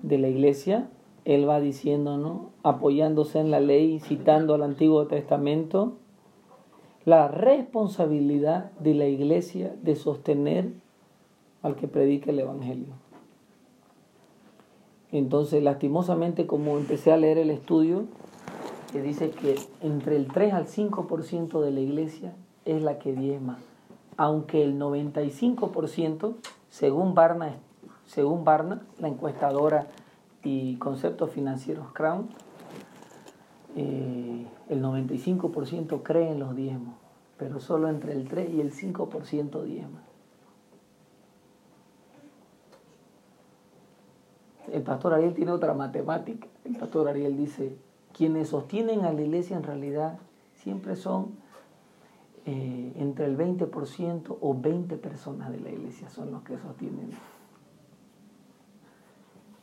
[0.01, 0.89] de la iglesia,
[1.25, 2.51] él va diciendo, ¿no?
[2.63, 5.93] Apoyándose en la ley, citando al Antiguo Testamento,
[7.03, 10.71] la responsabilidad de la iglesia de sostener
[11.61, 12.93] al que predica el Evangelio.
[15.11, 18.05] Entonces, lastimosamente, como empecé a leer el estudio,
[18.91, 22.33] que dice que entre el 3 al 5% de la iglesia
[22.65, 23.59] es la que diezma,
[24.17, 26.33] aunque el 95%,
[26.75, 27.55] según Barna,
[28.05, 29.87] según Barna, la encuestadora
[30.43, 32.27] y conceptos financieros Crown,
[33.77, 36.95] eh, el 95% cree en los diezmos,
[37.37, 40.01] pero solo entre el 3 y el 5% diezma.
[44.69, 46.45] El pastor Ariel tiene otra matemática.
[46.65, 47.77] El pastor Ariel dice,
[48.11, 50.19] quienes sostienen a la iglesia en realidad
[50.55, 51.37] siempre son
[52.47, 57.09] eh, entre el 20% o 20 personas de la iglesia son los que sostienen.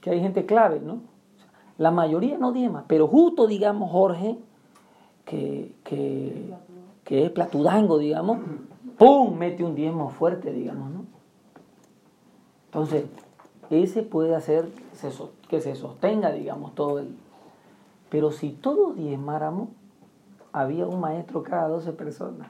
[0.01, 1.01] Que hay gente clave, ¿no?
[1.79, 4.37] La mayoría no diezma, pero justo, digamos, Jorge,
[5.25, 6.53] que, que,
[7.05, 8.39] que es platudango, digamos,
[8.99, 9.37] ¡pum!
[9.37, 11.05] mete un diezmo fuerte, digamos, ¿no?
[12.65, 13.05] Entonces,
[13.71, 14.69] ese puede hacer
[15.49, 17.15] que se sostenga, digamos, todo el...
[18.09, 19.69] Pero si todos diezmáramos,
[20.53, 22.49] había un maestro cada 12 personas.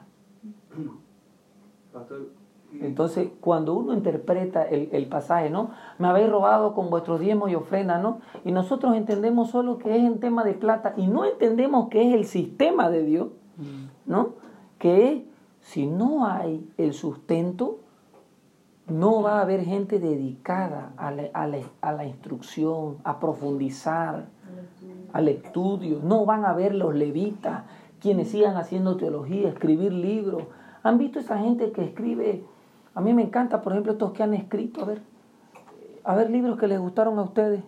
[2.81, 5.69] Entonces, cuando uno interpreta el, el pasaje, ¿no?
[5.99, 8.19] Me habéis robado con vuestros diezmos y ofrendas, ¿no?
[8.45, 12.15] Y nosotros entendemos solo que es en tema de plata y no entendemos que es
[12.15, 13.27] el sistema de Dios,
[14.07, 14.29] ¿no?
[14.79, 15.21] Que es,
[15.61, 17.77] si no hay el sustento,
[18.87, 24.25] no va a haber gente dedicada a la, a la- a la instrucción, a profundizar,
[25.13, 25.99] al estudio.
[26.03, 27.63] No van a ver los levitas,
[28.01, 30.43] quienes sigan haciendo teología, escribir libros.
[30.83, 32.43] ¿Han visto esa gente que escribe?
[32.95, 35.01] A mí me encanta, por ejemplo, estos que han escrito, a ver,
[36.03, 37.63] a ver libros que les gustaron a ustedes.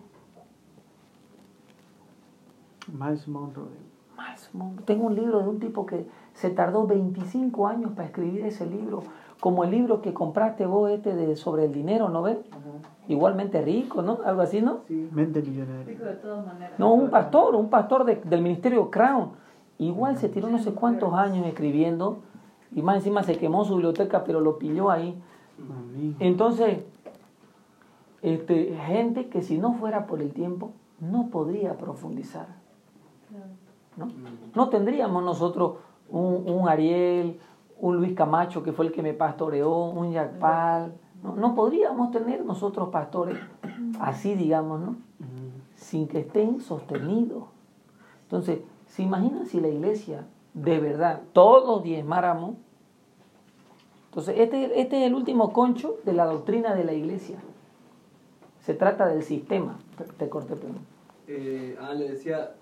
[2.92, 3.68] Miles Monroe.
[4.16, 4.84] Miles Monroe.
[4.84, 9.02] Tengo un libro de un tipo que se tardó 25 años para escribir ese libro,
[9.40, 12.38] como el libro que compraste vos este de sobre el dinero, ¿no ves?
[13.08, 14.18] Igualmente rico, ¿no?
[14.24, 14.80] Algo así, ¿no?
[14.88, 15.84] Mente millonaria.
[15.86, 16.78] Dijo de todas maneras.
[16.78, 19.30] No, un pastor, un pastor de- del ministerio Crown.
[19.78, 22.18] Igual se tiró no sé cuántos años escribiendo
[22.76, 25.18] y más encima se quemó su biblioteca, pero lo pilló ahí.
[26.20, 26.84] Entonces,
[28.20, 32.48] este, gente que si no fuera por el tiempo, no podría profundizar.
[33.96, 34.08] ¿no?
[34.54, 35.76] No tendríamos nosotros
[36.10, 37.40] un, un Ariel,
[37.80, 40.92] un Luis Camacho, que fue el que me pastoreó, un Jack Pal.
[41.22, 43.38] No, no podríamos tener nosotros pastores
[44.00, 44.96] así, digamos, ¿no?
[45.76, 47.44] Sin que estén sostenidos.
[48.24, 52.56] Entonces, ¿se imaginan si la iglesia de verdad todos diezmáramos?
[54.16, 57.36] Entonces, este, este es el último concho de la doctrina de la iglesia.
[58.60, 59.78] Se trata del sistema.
[60.16, 60.78] Te, corté, perdón.
[61.28, 62.54] eh, ah, le decía,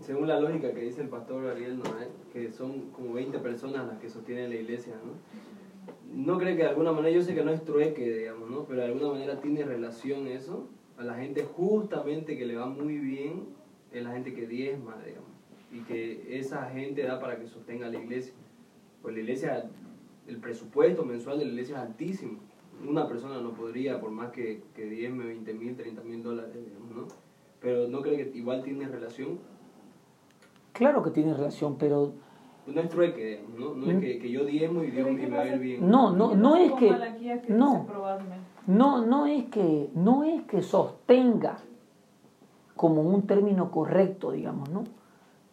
[0.00, 3.98] según la lógica que dice el pastor Ariel Noé, que son como 20 personas las
[3.98, 5.14] que sostienen la iglesia, ¿no?
[6.14, 8.62] ¿No cree que de alguna manera, yo sé que no es trueque, digamos, ¿no?
[8.66, 12.98] Pero de alguna manera tiene relación eso a la gente justamente que le va muy
[12.98, 13.46] bien,
[13.90, 15.30] es la gente que diezma, digamos,
[15.72, 18.32] y que esa gente da para que sostenga la iglesia.
[19.02, 19.70] Pues la iglesia,
[20.30, 22.38] el presupuesto mensual de la iglesia es altísimo.
[22.88, 26.90] Una persona no podría, por más que, que diezme 20 mil, 30 mil dólares, digamos,
[26.96, 27.08] ¿no?
[27.60, 29.38] Pero no cree que igual tiene relación.
[30.72, 32.12] Claro que tiene relación, pero
[32.66, 33.74] No es trueque, ¿no?
[33.74, 35.90] No es que, que yo diezmo y Dios me va a ir bien.
[35.90, 36.90] no, no, no es que
[37.48, 37.86] no.
[38.66, 41.58] no, no es que no es que sostenga
[42.76, 44.84] como un término correcto, digamos, ¿no?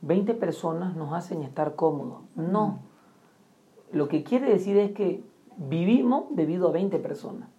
[0.01, 2.21] 20 personas nos hacen estar cómodos.
[2.35, 2.86] No.
[3.91, 5.23] Lo que quiere decir es que
[5.57, 7.49] vivimos debido a 20 personas,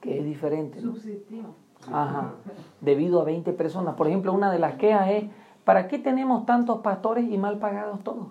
[0.00, 0.80] que es diferente.
[0.80, 0.92] ¿no?
[0.94, 1.54] Subsistimos.
[1.92, 2.34] Ajá,
[2.80, 3.94] debido a 20 personas.
[3.94, 5.24] Por ejemplo, una de las quejas es,
[5.64, 8.28] ¿para qué tenemos tantos pastores y mal pagados todos?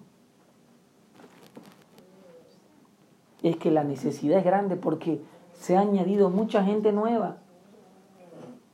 [3.44, 5.22] Es que la necesidad es grande porque
[5.54, 7.38] se ha añadido mucha gente nueva.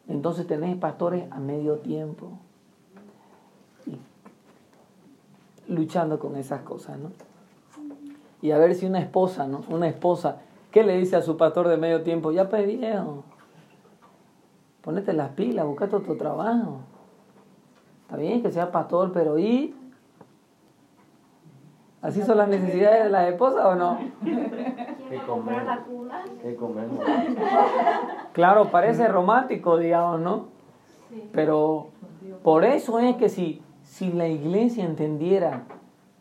[0.07, 2.32] Entonces tenés pastores a medio tiempo.
[3.86, 3.97] Y
[5.72, 7.12] luchando con esas cosas, ¿no?
[8.41, 9.63] Y a ver si una esposa, ¿no?
[9.69, 10.37] Una esposa,
[10.71, 12.31] ¿qué le dice a su pastor de medio tiempo?
[12.31, 13.23] Ya pues viejo,
[14.81, 16.79] ponete las pilas, buscate otro trabajo.
[18.03, 19.75] Está bien que sea pastor, pero ¿y?
[22.01, 23.99] ¿Así son las necesidades de las esposas o no?
[25.09, 25.63] ¿Qué comer?
[26.41, 27.03] ¿Qué comemos?
[28.31, 30.45] Claro, parece romántico, digamos, ¿no?
[31.33, 31.89] Pero
[32.43, 35.63] por eso es que si, si la iglesia entendiera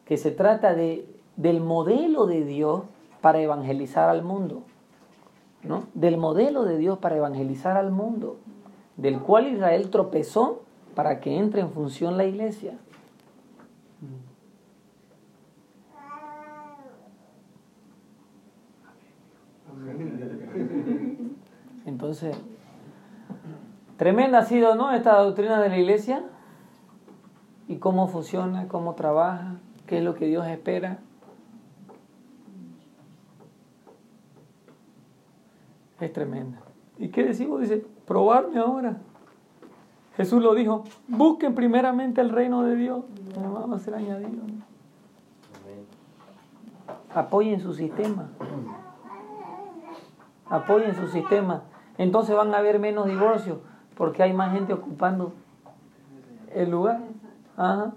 [0.05, 1.07] que se trata de,
[1.39, 2.83] del modelo de Dios
[3.21, 4.65] para evangelizar al mundo,
[5.63, 5.85] ¿no?
[5.95, 8.37] Del modelo de Dios para evangelizar al mundo,
[8.97, 10.63] del cual Israel tropezó
[10.97, 12.77] para que entre en función la iglesia.
[21.87, 22.37] Entonces,
[23.97, 24.91] tremenda ha sido, ¿no?
[24.91, 26.25] Esta doctrina de la iglesia
[27.69, 29.55] y cómo funciona, cómo trabaja,
[29.87, 30.99] qué es lo que Dios espera.
[36.01, 36.59] Es tremenda.
[36.99, 37.61] ¿Y qué decimos?
[37.61, 38.99] Dice, probarme ahora.
[40.17, 43.05] Jesús lo dijo, busquen primeramente el reino de Dios.
[43.41, 44.31] No va a ser añadido.
[44.31, 44.69] ¿no?
[47.15, 48.29] Apoyen su sistema.
[50.47, 51.63] Apoyen su sistema.
[51.99, 53.59] Entonces van a haber menos divorcios
[53.97, 55.33] porque hay más gente ocupando
[56.55, 57.01] el lugar.
[57.57, 57.93] Ajá.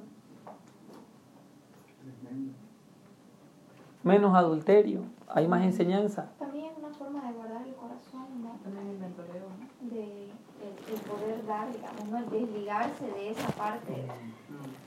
[4.03, 5.01] Menos adulterio.
[5.33, 6.29] Hay más enseñanza.
[6.37, 8.51] También es una forma de guardar el corazón, ¿no?
[8.63, 9.89] También el mentoreo, ¿no?
[9.95, 12.17] De el, el poder dar, digamos, ¿no?
[12.17, 13.93] El desligarse de esa parte.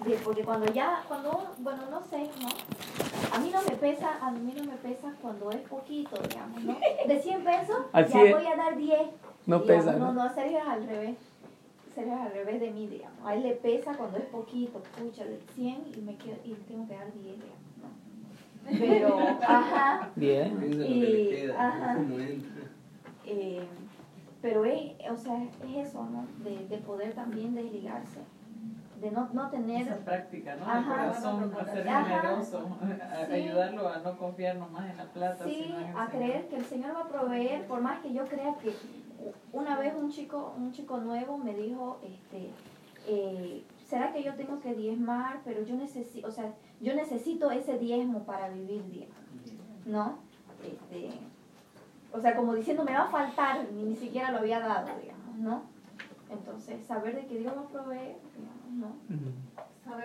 [0.04, 2.48] De, porque cuando ya, cuando, uno- bueno, no sé, ¿no?
[3.34, 6.76] A mí no me pesa, a mí no me pesa cuando es poquito, digamos, ¿no?
[7.08, 8.34] De 100 pesos, Así ya es.
[8.36, 9.00] voy a dar 10.
[9.46, 10.24] No digamos, pesa, No, ¿no?
[10.24, 11.16] no, Sergio es al revés.
[11.94, 13.18] Sergio es al revés de mí, digamos.
[13.24, 16.86] A él le pesa cuando es poquito, pucha, de 100 y me quedo, y tengo
[16.86, 17.63] que dar 10, digamos.
[18.78, 20.10] Pero, ajá.
[20.16, 20.58] Bien.
[20.86, 21.98] Y, ajá.
[23.26, 23.66] Eh,
[24.42, 26.26] pero es, o sea, es eso, ¿no?
[26.44, 28.20] De, de poder también desligarse,
[29.00, 29.82] de no, no tener...
[29.82, 30.64] Esa práctica, ¿no?
[30.66, 30.78] Ajá.
[30.78, 33.32] el corazón, a ser generoso, a- Sí.
[33.32, 36.10] ayudarlo a no confiar nomás en la plata, Sí, sino en el a Señor.
[36.10, 38.74] creer que el Señor va a proveer, por más que yo crea que
[39.52, 42.50] una vez un chico, un chico nuevo me dijo, este,
[43.08, 45.40] eh, ¿será que yo tengo que diezmar?
[45.44, 49.14] Pero yo necesito, o sea, yo necesito ese diezmo para vivir, digamos,
[49.86, 50.18] ¿no?
[50.64, 51.10] Este,
[52.12, 55.36] o sea, como diciendo, me va a faltar, ni, ni siquiera lo había dado, digamos,
[55.38, 55.62] ¿no?
[56.30, 59.24] Entonces, saber de que Dios va a proveer, digamos, ¿no?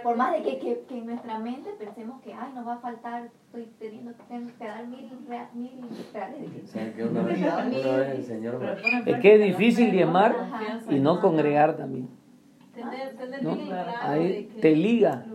[0.03, 2.79] Por más de que, que, que en nuestra mente pensemos que, ay, nos va a
[2.79, 5.71] faltar, estoy teniendo que dar mil, rea- mil
[6.13, 6.41] reales.
[6.41, 7.05] de que- ¿Sabes qué?
[7.05, 7.65] Una vez, una
[7.97, 8.81] vez el Señor Pero me...
[8.81, 9.91] pone en Es que es difícil
[10.35, 12.09] Confianza y no congregar también.
[12.73, 13.55] Tener, tener ¿no?
[13.55, 15.25] bien Ahí te liga.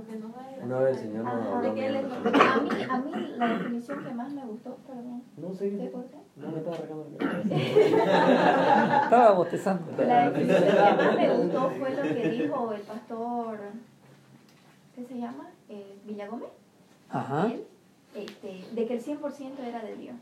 [0.65, 4.33] Una vez el Señor nos habló es- a mí, a mí la definición que más
[4.33, 5.91] me gustó, perdón, No sé ¿te qué.
[5.91, 6.17] corté?
[6.37, 9.05] No me estaba arrancando la cabeza.
[9.05, 9.93] Estaba bostezando.
[10.05, 13.59] La definición que más me gustó fue lo que dijo el pastor,
[14.95, 15.51] ¿qué se llama?
[15.69, 16.49] Eh, Villagómez.
[17.11, 17.47] Ajá.
[17.47, 17.65] él,
[18.15, 20.17] este, de que el 100% era de Dios.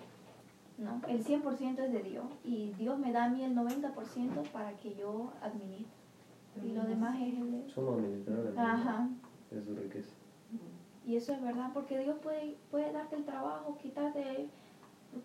[0.78, 1.01] ¿no?
[1.09, 4.95] El 100% es de Dios y Dios me da a mí el 90% para que
[4.95, 5.86] yo administre.
[6.64, 7.70] Y lo demás es el de.
[7.70, 9.09] Somos administradores Ajá.
[9.51, 10.11] de su riqueza.
[11.07, 14.46] Y eso es verdad, porque Dios puede, puede darte el trabajo, quitarte,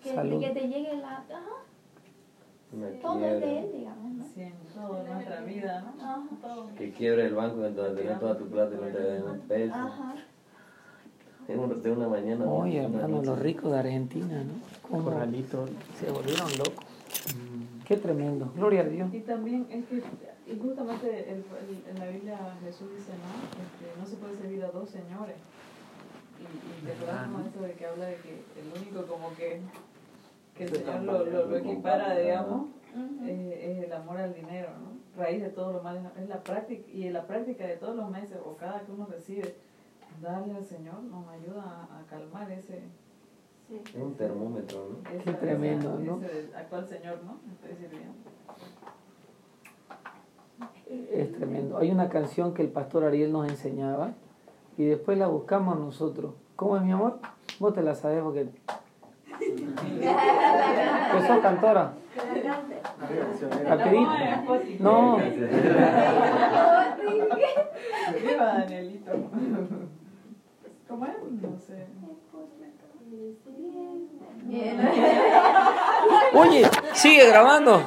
[0.03, 0.09] que,
[0.39, 1.17] que te llegue la...
[1.17, 1.63] Ajá,
[3.01, 3.59] todo es de quiebra.
[3.61, 4.25] Él, digamos, ¿no?
[4.33, 6.03] Sí, en toda nuestra vida, ¿no?
[6.03, 6.23] Ajá.
[6.41, 6.69] Todo.
[6.75, 9.73] Que quiebre el banco donde tenés toda tu plata y no te den un peso.
[9.75, 10.15] Ajá.
[11.47, 12.45] De un- de una mañana.
[12.45, 14.53] Oye, hermano, los ricos de Argentina, ¿no?
[14.89, 15.11] Cómo
[15.95, 16.85] se volvieron locos.
[17.85, 18.51] Qué tremendo.
[18.53, 19.13] Gloria a Dios.
[19.13, 20.03] Y también es que,
[20.57, 23.63] justamente el- el- en la Biblia Jesús dice, ¿no?
[23.63, 25.37] Este, no se puede servir a dos señores.
[26.39, 26.43] Y,
[26.83, 29.61] y te acuerdas como esto de que habla de que el único como que,
[30.55, 32.67] que el Señor lo, lo, lo equipara, digamos,
[33.25, 34.97] eh, es el amor al dinero, ¿no?
[35.21, 38.37] raíz de todos los males es la práctica y la práctica de todos los meses
[38.45, 39.55] o cada que uno recibe
[40.21, 42.83] darle al Señor nos ayuda a, a calmar ese
[43.71, 45.09] Es un termómetro, ¿no?
[45.09, 46.21] esa- Qué tremendo, esa- ¿no?
[46.23, 48.13] ese actual Señor no estoy sirviendo
[51.11, 51.77] Es tremendo.
[51.77, 54.13] Hay una canción que el pastor Ariel nos enseñaba
[54.77, 56.33] y después la buscamos nosotros.
[56.55, 57.19] ¿Cómo es mi amor?
[57.59, 58.47] Vos te la sabes porque...
[59.39, 61.93] ¿Que sos cantora?
[63.67, 64.11] Rapidito.
[64.79, 65.17] No.
[68.21, 69.11] Viva Danielito.
[70.87, 71.11] ¿Cómo es?
[71.41, 71.87] No sé.
[76.33, 77.81] Oye, sigue grabando.